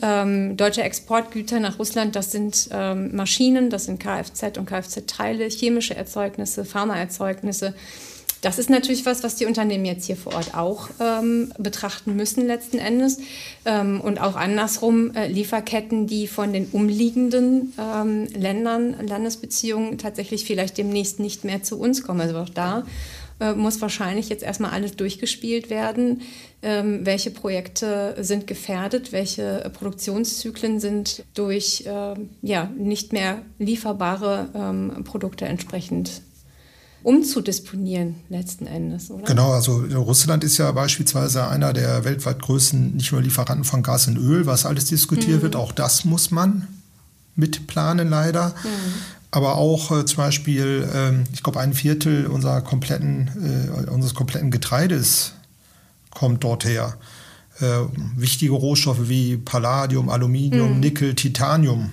Ähm, 0.00 0.56
deutsche 0.56 0.82
Exportgüter 0.82 1.58
nach 1.60 1.78
Russland, 1.78 2.16
das 2.16 2.32
sind 2.32 2.70
Maschinen, 2.70 3.68
das 3.68 3.84
sind 3.84 4.00
Kfz 4.00 4.56
und 4.56 4.66
Kfz-Teile, 4.66 5.48
chemische 5.48 5.94
Erzeugnisse, 5.94 6.64
Pharmaerzeugnisse. 6.64 7.74
Das 8.40 8.58
ist 8.58 8.70
natürlich 8.70 9.04
was, 9.04 9.22
was 9.22 9.36
die 9.36 9.44
Unternehmen 9.44 9.84
jetzt 9.84 10.06
hier 10.06 10.16
vor 10.16 10.34
Ort 10.34 10.54
auch 10.54 10.88
ähm, 10.98 11.52
betrachten 11.58 12.16
müssen 12.16 12.46
letzten 12.46 12.78
Endes. 12.78 13.18
Ähm, 13.64 14.00
und 14.00 14.20
auch 14.20 14.36
andersrum 14.36 15.14
äh, 15.14 15.28
Lieferketten, 15.28 16.06
die 16.06 16.26
von 16.26 16.52
den 16.52 16.66
umliegenden 16.72 17.74
ähm, 17.78 18.26
Ländern, 18.34 19.06
Landesbeziehungen 19.06 19.98
tatsächlich 19.98 20.44
vielleicht 20.44 20.78
demnächst 20.78 21.20
nicht 21.20 21.44
mehr 21.44 21.62
zu 21.62 21.78
uns 21.78 22.02
kommen. 22.02 22.20
Also 22.20 22.38
auch 22.38 22.48
da 22.48 22.84
äh, 23.40 23.52
muss 23.52 23.80
wahrscheinlich 23.82 24.28
jetzt 24.30 24.42
erstmal 24.42 24.70
alles 24.70 24.96
durchgespielt 24.96 25.68
werden. 25.68 26.22
Ähm, 26.62 27.04
welche 27.04 27.30
Projekte 27.30 28.14
sind 28.20 28.46
gefährdet, 28.46 29.12
welche 29.12 29.70
Produktionszyklen 29.72 30.80
sind 30.80 31.24
durch 31.34 31.84
äh, 31.86 32.14
ja, 32.42 32.70
nicht 32.76 33.12
mehr 33.12 33.42
lieferbare 33.58 34.48
ähm, 34.54 35.04
Produkte 35.04 35.46
entsprechend 35.46 36.22
umzudisponieren 37.02 38.16
letzten 38.28 38.66
Endes, 38.66 39.10
oder? 39.10 39.24
Genau, 39.24 39.52
also 39.52 39.84
Russland 39.94 40.44
ist 40.44 40.58
ja 40.58 40.70
beispielsweise 40.72 41.48
einer 41.48 41.72
der 41.72 42.04
weltweit 42.04 42.40
größten, 42.40 42.96
nicht 42.96 43.12
nur 43.12 43.22
Lieferanten 43.22 43.64
von 43.64 43.82
Gas 43.82 44.06
und 44.08 44.18
Öl, 44.18 44.46
was 44.46 44.66
alles 44.66 44.86
diskutiert 44.86 45.38
mhm. 45.38 45.42
wird. 45.42 45.56
Auch 45.56 45.72
das 45.72 46.04
muss 46.04 46.30
man 46.30 46.68
mitplanen 47.36 48.08
leider. 48.08 48.48
Mhm. 48.48 49.20
Aber 49.32 49.56
auch 49.56 49.90
äh, 49.92 50.04
zum 50.04 50.16
Beispiel, 50.18 50.88
äh, 50.92 51.32
ich 51.32 51.42
glaube, 51.42 51.60
ein 51.60 51.72
Viertel 51.72 52.26
unserer 52.26 52.60
kompletten, 52.62 53.30
äh, 53.86 53.90
unseres 53.90 54.14
kompletten 54.14 54.50
Getreides 54.50 55.34
kommt 56.10 56.42
dort 56.42 56.64
her. 56.64 56.96
Äh, 57.60 57.66
wichtige 58.16 58.52
Rohstoffe 58.52 59.08
wie 59.08 59.36
Palladium, 59.36 60.08
Aluminium, 60.08 60.74
mhm. 60.74 60.80
Nickel, 60.80 61.14
Titanium 61.14 61.90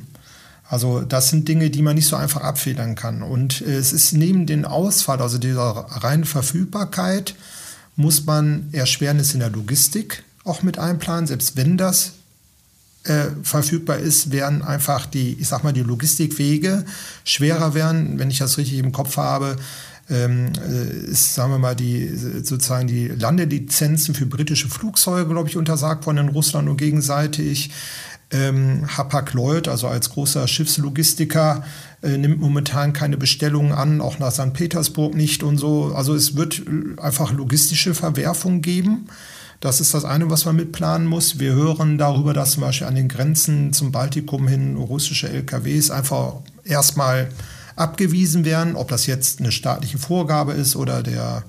also 0.70 1.02
das 1.02 1.30
sind 1.30 1.48
Dinge, 1.48 1.70
die 1.70 1.82
man 1.82 1.96
nicht 1.96 2.08
so 2.08 2.16
einfach 2.16 2.42
abfedern 2.42 2.96
kann. 2.96 3.22
Und 3.22 3.62
äh, 3.62 3.76
es 3.78 3.94
ist 3.94 4.14
neben 4.14 4.46
den 4.46 4.66
Ausfall, 4.66 5.22
also 5.22 5.38
dieser 5.38 5.86
reinen 5.90 6.26
Verfügbarkeit, 6.26 7.36
muss 7.96 8.26
man 8.26 8.70
Erschwernis 8.74 9.34
in 9.34 9.40
der 9.40 9.50
Logistik 9.50 10.24
auch 10.44 10.64
mit 10.64 10.78
einplanen. 10.78 11.28
Selbst 11.28 11.56
wenn 11.56 11.78
das 11.78 12.14
äh, 13.04 13.28
verfügbar 13.44 13.98
ist, 13.98 14.32
werden 14.32 14.62
einfach 14.62 15.06
die, 15.06 15.38
ich 15.40 15.48
sag 15.48 15.64
mal, 15.64 15.74
die 15.74 15.84
Logistikwege 15.84 16.86
schwerer 17.24 17.74
werden. 17.74 18.20
Wenn 18.20 18.30
ich 18.30 18.40
das 18.40 18.58
richtig 18.58 18.80
im 18.80 18.92
Kopf 18.92 19.18
habe, 19.18 19.56
ähm, 20.10 20.52
äh, 20.70 21.10
ist, 21.12 21.34
sagen 21.34 21.52
wir 21.52 21.60
mal, 21.60 21.76
die 21.76 22.08
sozusagen 22.16 22.88
die 22.88 23.08
Landelizenzen 23.08 24.16
für 24.16 24.26
britische 24.26 24.70
Flugzeuge, 24.70 25.30
glaube 25.30 25.50
ich, 25.50 25.58
untersagt 25.58 26.06
worden 26.06 26.20
in 26.20 26.30
Russland 26.30 26.70
und 26.70 26.78
gegenseitig. 26.78 27.72
Ähm, 28.30 28.86
Hapag-Lloyd, 28.98 29.70
also 29.70 29.88
als 29.88 30.10
großer 30.10 30.48
Schiffslogistiker, 30.48 31.64
äh, 32.02 32.18
nimmt 32.18 32.42
momentan 32.42 32.92
keine 32.92 33.18
Bestellungen 33.18 33.72
an, 33.72 34.02
auch 34.02 34.20
nach 34.20 34.32
St. 34.32 34.54
Petersburg 34.54 35.16
nicht 35.16 35.44
und 35.44 35.58
so. 35.58 35.94
Also 35.96 36.14
es 36.14 36.36
wird 36.36 36.62
einfach 36.98 37.32
logistische 37.32 37.94
Verwerfungen 37.94 38.62
geben. 38.62 39.08
Das 39.60 39.82
ist 39.82 39.94
das 39.94 40.06
eine, 40.06 40.30
was 40.30 40.46
man 40.46 40.56
mitplanen 40.56 41.08
muss. 41.08 41.40
Wir 41.40 41.54
hören 41.54 41.98
darüber, 41.98 42.34
dass 42.34 42.52
zum 42.52 42.62
Beispiel 42.62 42.88
an 42.88 42.96
den 42.96 43.08
Grenzen 43.08 43.74
zum 43.74 43.92
Baltikum 43.92 44.48
hin 44.48 44.76
russische 44.76 45.30
LKWs 45.30 45.90
einfach 45.90 46.36
erstmal 46.64 47.30
abgewiesen 47.76 48.46
werden. 48.46 48.76
Ob 48.76 48.90
das 48.90 49.08
jetzt 49.08 49.40
eine 49.40 49.52
staatliche 49.52 49.98
Vorgabe 49.98 50.54
ist 50.54 50.76
oder 50.76 51.02
der 51.02 51.44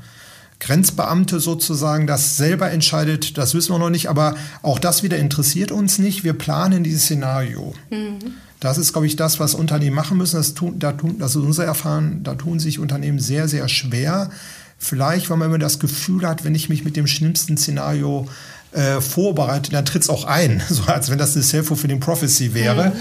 Grenzbeamte 0.61 1.41
sozusagen 1.41 2.07
das 2.07 2.37
selber 2.37 2.71
entscheidet, 2.71 3.39
das 3.39 3.55
wissen 3.55 3.73
wir 3.73 3.79
noch 3.79 3.91
nicht. 3.91 4.09
Aber 4.09 4.35
auch 4.63 4.79
das 4.79 5.03
wieder 5.03 5.17
interessiert 5.19 5.71
uns 5.71 5.99
nicht. 5.99 6.25
Wir 6.25 6.33
planen 6.33 6.83
dieses 6.83 7.05
Szenario. 7.05 7.75
Mhm. 7.91 8.19
Das 8.61 8.77
ist, 8.77 8.93
glaube 8.93 9.07
ich, 9.07 9.15
das, 9.15 9.39
was 9.39 9.55
Unternehmen 9.55 9.95
machen 9.95 10.19
müssen. 10.19 10.37
Das, 10.37 10.55
tun, 10.55 10.79
da 10.79 10.93
tun, 10.93 11.19
das 11.19 11.37
ist 11.37 11.43
unser 11.43 11.65
Erfahren. 11.65 12.25
Da 12.25 12.35
tun 12.35 12.59
sich 12.59 12.81
Unternehmen 12.81 13.21
sehr, 13.21 13.47
sehr 13.47 13.69
schwer. 13.69 14.31
Vielleicht, 14.79 15.31
weil 15.31 15.37
man 15.37 15.49
immer 15.49 15.59
das 15.59 15.79
Gefühl 15.79 16.27
hat, 16.27 16.45
wenn 16.45 16.55
ich 16.55 16.69
mich 16.69 16.85
mit 16.85 16.97
dem 16.97 17.07
schlimmsten 17.07 17.57
Szenario 17.57 18.29
äh, 18.73 19.01
vorbereite, 19.01 19.71
dann 19.71 19.85
tritt 19.85 20.03
es 20.03 20.11
auch 20.11 20.25
ein, 20.25 20.63
so 20.69 20.85
als 20.85 21.11
wenn 21.11 21.19
das 21.19 21.35
eine 21.35 21.45
Self-fulfilling 21.45 22.01
Prophecy 22.01 22.55
wäre. 22.55 22.91
Mhm. 22.91 22.93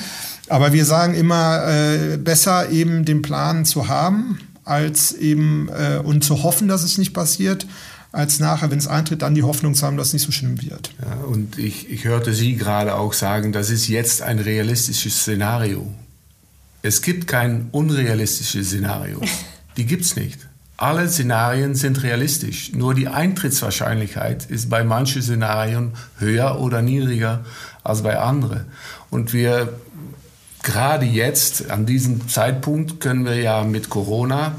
Aber 0.49 0.71
wir 0.73 0.85
sagen 0.85 1.13
immer, 1.13 1.67
äh, 1.67 2.17
besser 2.17 2.69
eben 2.69 3.03
den 3.03 3.21
Plan 3.21 3.65
zu 3.65 3.87
haben, 3.89 4.39
als 4.67 5.13
eben 5.13 5.69
äh, 5.69 5.97
und 5.97 6.23
zu 6.23 6.43
hoffen, 6.43 6.67
dass 6.67 6.83
es 6.83 6.97
nicht 6.97 7.13
passiert, 7.13 7.67
als 8.11 8.39
nachher, 8.39 8.71
wenn 8.71 8.79
es 8.79 8.87
eintritt, 8.87 9.21
dann 9.21 9.35
die 9.35 9.43
Hoffnung 9.43 9.75
zu 9.75 9.85
haben, 9.85 9.97
dass 9.97 10.07
es 10.07 10.13
nicht 10.13 10.25
so 10.25 10.31
schlimm 10.31 10.61
wird. 10.61 10.91
Ja, 11.01 11.25
und 11.25 11.57
ich, 11.57 11.89
ich 11.89 12.05
hörte 12.05 12.33
Sie 12.33 12.55
gerade 12.55 12.95
auch 12.95 13.13
sagen, 13.13 13.51
das 13.51 13.69
ist 13.69 13.87
jetzt 13.87 14.21
ein 14.21 14.39
realistisches 14.39 15.19
Szenario. 15.19 15.93
Es 16.81 17.01
gibt 17.01 17.27
kein 17.27 17.67
unrealistisches 17.71 18.67
Szenario. 18.67 19.21
Die 19.77 19.85
gibt 19.85 20.05
es 20.05 20.15
nicht. 20.15 20.47
Alle 20.77 21.09
Szenarien 21.09 21.73
sind 21.73 22.03
realistisch, 22.03 22.71
nur 22.71 22.93
die 22.93 23.07
Eintrittswahrscheinlichkeit 23.07 24.45
ist 24.45 24.69
bei 24.69 24.83
manchen 24.83 25.23
Szenarien 25.23 25.93
höher 26.19 26.59
oder 26.59 26.83
niedriger 26.83 27.43
als 27.83 28.03
bei 28.03 28.19
anderen. 28.19 28.65
Und 29.09 29.33
wir, 29.33 29.73
gerade 30.67 31.05
jetzt, 31.05 31.71
an 31.71 31.85
diesem 31.85 32.27
Zeitpunkt, 32.27 32.99
können 32.99 33.25
wir 33.25 33.37
ja 33.37 33.63
mit 33.63 33.89
Corona, 33.89 34.57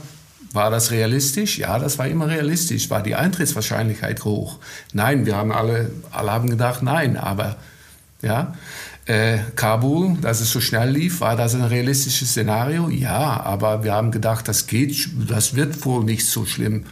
war 0.55 0.71
das 0.71 0.90
realistisch? 0.90 1.59
Ja, 1.59 1.79
das 1.79 1.99
war 1.99 2.09
immer 2.09 2.29
realistisch. 2.29 2.88
War 2.88 3.03
die 3.03 3.14
Eintrittswahrscheinlichkeit 3.14 4.25
hoch? 4.25 4.59
Nein, 4.94 5.27
wir 5.27 5.37
haben 5.37 5.53
alle, 5.53 5.90
alle 6.11 6.33
haben 6.33 6.49
gedacht, 6.49 6.83
nein, 6.83 7.18
aber 7.18 7.57
ja, 8.23 8.55
äh, 9.05 9.38
Kabul, 9.55 10.16
dass 10.23 10.40
es 10.40 10.51
so 10.51 10.62
schnell 10.62 10.90
lief, 10.90 11.21
war 11.21 11.37
das 11.37 11.55
ein 11.55 11.62
realistisches 11.62 12.31
Szenario? 12.31 12.88
Ja, 12.88 13.40
aber 13.42 13.85
wir 13.85 13.92
haben 13.92 14.11
gedacht, 14.11 14.49
das 14.49 14.66
geht, 14.66 15.11
das 15.29 15.55
wird 15.55 15.85
wohl 15.85 16.05
nicht 16.05 16.27
so 16.27 16.47
schlimm. 16.47 16.87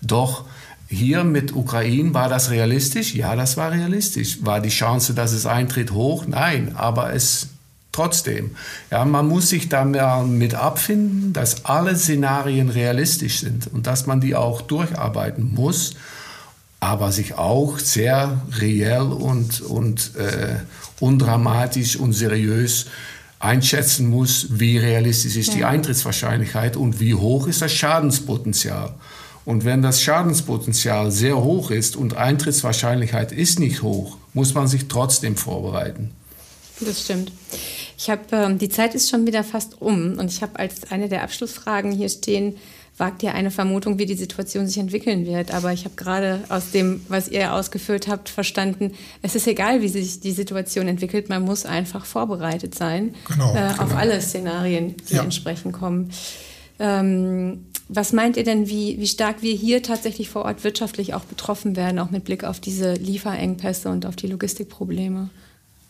Doch 0.00 0.46
hier 0.88 1.24
mit 1.24 1.54
Ukraine 1.54 2.14
war 2.14 2.30
das 2.30 2.50
realistisch? 2.50 3.14
Ja, 3.14 3.36
das 3.36 3.58
war 3.58 3.70
realistisch. 3.70 4.44
War 4.44 4.60
die 4.60 4.70
Chance, 4.70 5.12
dass 5.12 5.32
es 5.32 5.44
eintritt, 5.44 5.92
hoch? 5.92 6.26
Nein, 6.26 6.74
aber 6.74 7.12
es 7.12 7.51
trotzdem. 7.92 8.56
Ja, 8.90 9.04
man 9.04 9.28
muss 9.28 9.50
sich 9.50 9.68
damit 9.68 10.54
abfinden, 10.54 11.32
dass 11.32 11.64
alle 11.64 11.96
Szenarien 11.96 12.68
realistisch 12.68 13.40
sind 13.40 13.68
und 13.72 13.86
dass 13.86 14.06
man 14.06 14.20
die 14.20 14.34
auch 14.34 14.62
durcharbeiten 14.62 15.54
muss 15.54 15.94
aber 16.82 17.12
sich 17.12 17.38
auch 17.38 17.78
sehr 17.78 18.42
reell 18.58 19.02
und, 19.02 19.60
und 19.60 20.16
äh, 20.16 20.56
undramatisch 20.98 21.94
und 21.94 22.12
seriös 22.12 22.86
einschätzen 23.38 24.10
muss, 24.10 24.48
wie 24.50 24.78
realistisch 24.78 25.36
ist 25.36 25.50
ja. 25.50 25.54
die 25.54 25.64
Eintrittswahrscheinlichkeit 25.64 26.76
und 26.76 26.98
wie 26.98 27.14
hoch 27.14 27.46
ist 27.46 27.62
das 27.62 27.72
Schadenspotenzial. 27.72 28.94
Und 29.44 29.64
wenn 29.64 29.80
das 29.80 30.02
Schadenspotenzial 30.02 31.12
sehr 31.12 31.36
hoch 31.36 31.70
ist 31.70 31.94
und 31.94 32.16
Eintrittswahrscheinlichkeit 32.16 33.30
ist 33.30 33.60
nicht 33.60 33.82
hoch, 33.82 34.16
muss 34.34 34.52
man 34.54 34.66
sich 34.66 34.88
trotzdem 34.88 35.36
vorbereiten. 35.36 36.10
Das 36.84 37.02
stimmt. 37.04 37.32
Ich 37.98 38.10
habe 38.10 38.22
ähm, 38.32 38.58
die 38.58 38.68
Zeit 38.68 38.94
ist 38.94 39.10
schon 39.10 39.26
wieder 39.26 39.44
fast 39.44 39.80
um 39.80 40.18
und 40.18 40.30
ich 40.30 40.42
habe 40.42 40.58
als 40.58 40.90
eine 40.90 41.08
der 41.08 41.22
Abschlussfragen 41.22 41.92
hier 41.92 42.08
stehen, 42.08 42.56
wagt 42.96 43.22
ihr 43.22 43.34
eine 43.34 43.50
Vermutung, 43.50 43.98
wie 43.98 44.06
die 44.06 44.14
Situation 44.14 44.66
sich 44.66 44.78
entwickeln 44.78 45.26
wird. 45.26 45.52
Aber 45.52 45.72
ich 45.72 45.84
habe 45.84 45.94
gerade 45.96 46.42
aus 46.48 46.70
dem, 46.72 47.04
was 47.08 47.28
ihr 47.28 47.54
ausgeführt 47.54 48.08
habt, 48.08 48.28
verstanden, 48.28 48.92
es 49.22 49.34
ist 49.34 49.46
egal, 49.46 49.82
wie 49.82 49.88
sich 49.88 50.20
die 50.20 50.32
Situation 50.32 50.88
entwickelt, 50.88 51.28
man 51.28 51.42
muss 51.42 51.64
einfach 51.64 52.04
vorbereitet 52.04 52.74
sein 52.74 53.14
genau, 53.26 53.52
äh, 53.52 53.70
genau. 53.70 53.82
auf 53.82 53.96
alle 53.96 54.20
Szenarien, 54.20 54.96
die 55.08 55.14
ja. 55.14 55.22
entsprechend 55.22 55.72
kommen. 55.72 56.10
Ähm, 56.78 57.66
was 57.88 58.12
meint 58.12 58.36
ihr 58.36 58.44
denn, 58.44 58.68
wie, 58.68 58.98
wie 58.98 59.06
stark 59.06 59.42
wir 59.42 59.54
hier 59.54 59.82
tatsächlich 59.82 60.28
vor 60.28 60.44
Ort 60.44 60.64
wirtschaftlich 60.64 61.14
auch 61.14 61.24
betroffen 61.24 61.76
werden, 61.76 61.98
auch 61.98 62.10
mit 62.10 62.24
Blick 62.24 62.44
auf 62.44 62.58
diese 62.58 62.94
Lieferengpässe 62.94 63.90
und 63.90 64.06
auf 64.06 64.16
die 64.16 64.28
Logistikprobleme? 64.28 65.30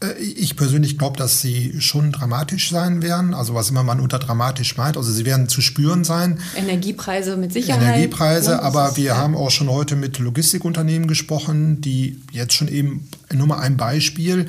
Äh, 0.02 0.20
ich 0.20 0.56
persönlich 0.56 0.98
glaube, 0.98 1.16
dass 1.16 1.40
sie 1.40 1.80
schon 1.80 2.12
dramatisch 2.12 2.70
sein 2.70 3.02
werden. 3.02 3.34
Also 3.34 3.54
was 3.54 3.70
immer 3.70 3.82
man 3.82 4.00
unter 4.00 4.18
dramatisch 4.18 4.76
meint. 4.76 4.96
Also 4.96 5.12
sie 5.12 5.24
werden 5.24 5.48
zu 5.48 5.60
spüren 5.60 6.04
sein. 6.04 6.40
Energiepreise 6.56 7.36
mit 7.36 7.52
Sicherheit. 7.52 7.82
Energiepreise, 7.82 8.50
ne? 8.50 8.62
aber 8.62 8.96
wir 8.96 9.04
ja. 9.04 9.16
haben 9.16 9.36
auch 9.36 9.50
schon 9.50 9.68
heute 9.68 9.96
mit 9.96 10.18
Logistikunternehmen 10.18 11.08
gesprochen, 11.08 11.80
die 11.80 12.20
jetzt 12.32 12.54
schon 12.54 12.68
eben, 12.68 13.08
nur 13.32 13.46
mal 13.46 13.60
ein 13.60 13.76
Beispiel, 13.76 14.46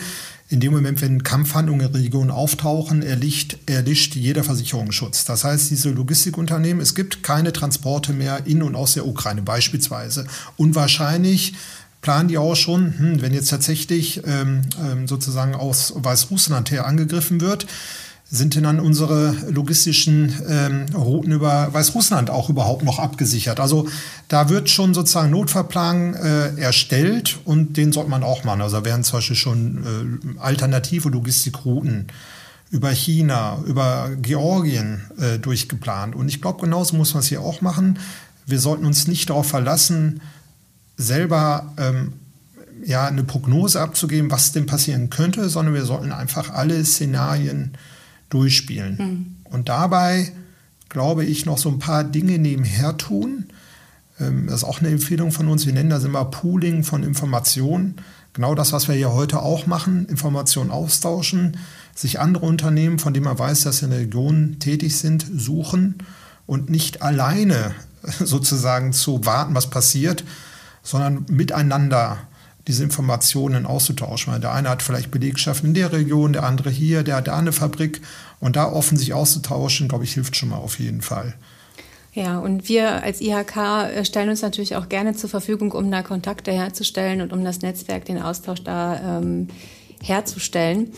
in 0.49 0.59
dem 0.59 0.71
Moment, 0.71 1.01
wenn 1.01 1.23
Kampfhandlungen 1.23 1.87
in 1.87 1.91
der 1.93 2.01
Region 2.01 2.29
auftauchen, 2.29 3.01
erlischt, 3.01 3.57
erlischt 3.65 4.15
jeder 4.15 4.43
Versicherungsschutz. 4.43 5.25
Das 5.25 5.43
heißt, 5.43 5.71
diese 5.71 5.89
Logistikunternehmen, 5.89 6.79
es 6.79 6.93
gibt 6.93 7.23
keine 7.23 7.53
Transporte 7.53 8.13
mehr 8.13 8.45
in 8.45 8.61
und 8.61 8.75
aus 8.75 8.93
der 8.93 9.07
Ukraine 9.07 9.41
beispielsweise. 9.41 10.27
Unwahrscheinlich 10.55 11.53
planen 12.03 12.27
die 12.27 12.37
auch 12.37 12.55
schon, 12.55 12.93
hm, 12.99 13.21
wenn 13.21 13.33
jetzt 13.33 13.49
tatsächlich 13.49 14.21
ähm, 14.27 14.61
ähm, 14.79 15.07
sozusagen 15.07 15.55
aus 15.55 15.93
Weißrussland 15.95 16.69
her 16.69 16.85
angegriffen 16.85 17.41
wird, 17.41 17.65
sind 18.29 18.55
denn 18.55 18.63
dann 18.63 18.79
unsere 18.79 19.35
logistischen 19.49 20.33
ähm, 20.47 20.85
Routen 20.95 21.31
über 21.31 21.71
Weißrussland 21.71 22.29
auch 22.29 22.49
überhaupt 22.49 22.83
noch 22.83 22.99
abgesichert? 22.99 23.59
Also 23.59 23.87
da 24.27 24.49
wird 24.49 24.69
schon 24.69 24.93
sozusagen 24.93 25.29
Notfallplan 25.29 26.15
äh, 26.15 26.59
erstellt 26.59 27.39
und 27.45 27.77
den 27.77 27.91
sollte 27.91 28.09
man 28.09 28.23
auch 28.23 28.43
machen. 28.43 28.61
Also 28.61 28.77
da 28.77 28.85
werden 28.85 29.03
zum 29.03 29.17
Beispiel 29.17 29.35
schon 29.35 30.35
äh, 30.35 30.39
alternative 30.39 31.09
Logistikrouten 31.09 32.07
über 32.71 32.89
China, 32.89 33.59
über 33.67 34.09
Georgien 34.19 35.03
äh, 35.19 35.37
durchgeplant. 35.37 36.15
Und 36.15 36.27
ich 36.27 36.41
glaube, 36.41 36.61
genauso 36.61 36.95
muss 36.95 37.13
man 37.13 37.21
es 37.21 37.27
hier 37.27 37.41
auch 37.41 37.61
machen. 37.61 37.99
Wir 38.47 38.59
sollten 38.59 38.85
uns 38.85 39.07
nicht 39.07 39.29
darauf 39.29 39.47
verlassen, 39.47 40.21
selber 40.97 41.73
ähm, 41.77 42.13
ja, 42.85 43.07
eine 43.07 43.23
Prognose 43.23 43.81
abzugeben, 43.81 44.31
was 44.31 44.51
denn 44.51 44.65
passieren 44.65 45.09
könnte, 45.09 45.49
sondern 45.49 45.73
wir 45.73 45.85
sollten 45.85 46.11
einfach 46.11 46.51
alle 46.51 46.83
Szenarien 46.83 47.73
durchspielen. 48.29 48.97
Mhm. 48.97 49.35
Und 49.51 49.69
dabei 49.69 50.31
glaube 50.89 51.25
ich 51.25 51.45
noch 51.45 51.57
so 51.57 51.69
ein 51.69 51.79
paar 51.79 52.03
Dinge 52.03 52.37
nebenher 52.37 52.97
tun. 52.97 53.45
Ähm, 54.19 54.47
das 54.47 54.57
ist 54.57 54.63
auch 54.63 54.79
eine 54.79 54.89
Empfehlung 54.89 55.31
von 55.31 55.47
uns. 55.47 55.65
Wir 55.65 55.73
nennen 55.73 55.89
das 55.89 56.03
immer 56.03 56.25
Pooling 56.25 56.83
von 56.83 57.03
Informationen. 57.03 57.95
Genau 58.33 58.55
das, 58.55 58.73
was 58.73 58.87
wir 58.87 58.95
hier 58.95 59.13
heute 59.13 59.41
auch 59.41 59.67
machen, 59.67 60.07
Informationen 60.07 60.71
austauschen, 60.71 61.57
sich 61.93 62.19
andere 62.19 62.45
Unternehmen, 62.45 62.97
von 62.97 63.13
denen 63.13 63.25
man 63.25 63.37
weiß, 63.37 63.61
dass 63.61 63.79
sie 63.79 63.85
in 63.85 63.91
der 63.91 63.99
Region 63.99 64.57
tätig 64.59 64.97
sind, 64.97 65.25
suchen 65.35 65.97
und 66.47 66.69
nicht 66.69 67.03
alleine 67.03 67.75
sozusagen 68.19 68.91
zu 68.93 69.25
warten, 69.25 69.53
was 69.53 69.69
passiert, 69.69 70.23
sondern 70.83 71.25
miteinander 71.29 72.19
diese 72.67 72.83
Informationen 72.83 73.65
auszutauschen. 73.65 74.39
Der 74.39 74.53
eine 74.53 74.69
hat 74.69 74.81
vielleicht 74.81 75.11
Belegschaften 75.11 75.69
in 75.69 75.73
der 75.73 75.91
Region, 75.91 76.33
der 76.33 76.43
andere 76.43 76.69
hier, 76.69 77.03
der 77.03 77.17
hat 77.17 77.27
da 77.27 77.37
eine 77.37 77.51
Fabrik. 77.51 78.01
Und 78.39 78.55
da 78.55 78.71
offen 78.71 78.97
sich 78.97 79.13
auszutauschen, 79.13 79.87
glaube 79.87 80.03
ich, 80.03 80.13
hilft 80.13 80.35
schon 80.35 80.49
mal 80.49 80.57
auf 80.57 80.79
jeden 80.79 81.01
Fall. 81.01 81.33
Ja, 82.13 82.39
und 82.39 82.69
wir 82.69 83.03
als 83.03 83.21
IHK 83.21 83.57
äh, 83.57 84.05
stellen 84.05 84.29
uns 84.29 84.41
natürlich 84.41 84.75
auch 84.75 84.87
gerne 84.87 85.15
zur 85.15 85.29
Verfügung, 85.29 85.71
um 85.71 85.89
da 85.89 86.03
Kontakte 86.03 86.51
herzustellen 86.51 87.21
und 87.21 87.33
um 87.33 87.43
das 87.43 87.61
Netzwerk, 87.61 88.05
den 88.05 88.21
Austausch 88.21 88.63
da 88.63 89.17
ähm, 89.17 89.47
herzustellen. 90.01 90.91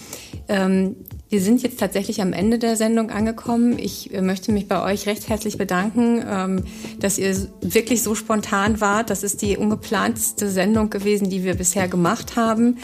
Ähm, 0.50 0.98
wir 1.30 1.42
sind 1.42 1.64
jetzt 1.64 1.80
tatsächlich 1.80 2.22
am 2.22 2.34
Ende 2.34 2.60
der 2.60 2.76
Sendung 2.76 3.10
angekommen. 3.10 3.80
Ich 3.80 4.14
äh, 4.14 4.22
möchte 4.22 4.52
mich 4.52 4.68
bei 4.68 4.84
euch 4.84 5.08
recht 5.08 5.28
herzlich 5.28 5.58
bedanken, 5.58 6.24
ähm, 6.28 6.64
dass 7.00 7.18
ihr 7.18 7.36
wirklich 7.62 8.04
so 8.04 8.14
spontan 8.14 8.80
wart. 8.80 9.10
Das 9.10 9.24
ist 9.24 9.42
die 9.42 9.58
ungeplanteste 9.58 10.50
Sendung 10.50 10.90
gewesen, 10.90 11.30
die 11.30 11.44
wir 11.44 11.56
bisher 11.56 11.88
gemacht 11.88 12.36
haben. 12.36 12.78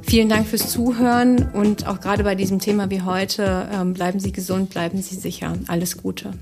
Vielen 0.02 0.28
Dank 0.28 0.46
fürs 0.46 0.70
Zuhören 0.70 1.50
und 1.52 1.86
auch 1.86 2.00
gerade 2.00 2.24
bei 2.24 2.34
diesem 2.34 2.58
Thema 2.58 2.90
wie 2.90 3.02
heute, 3.02 3.68
ähm, 3.72 3.94
bleiben 3.94 4.20
Sie 4.20 4.32
gesund, 4.32 4.70
bleiben 4.70 5.02
Sie 5.02 5.16
sicher. 5.16 5.54
Alles 5.66 5.98
Gute. 5.98 6.32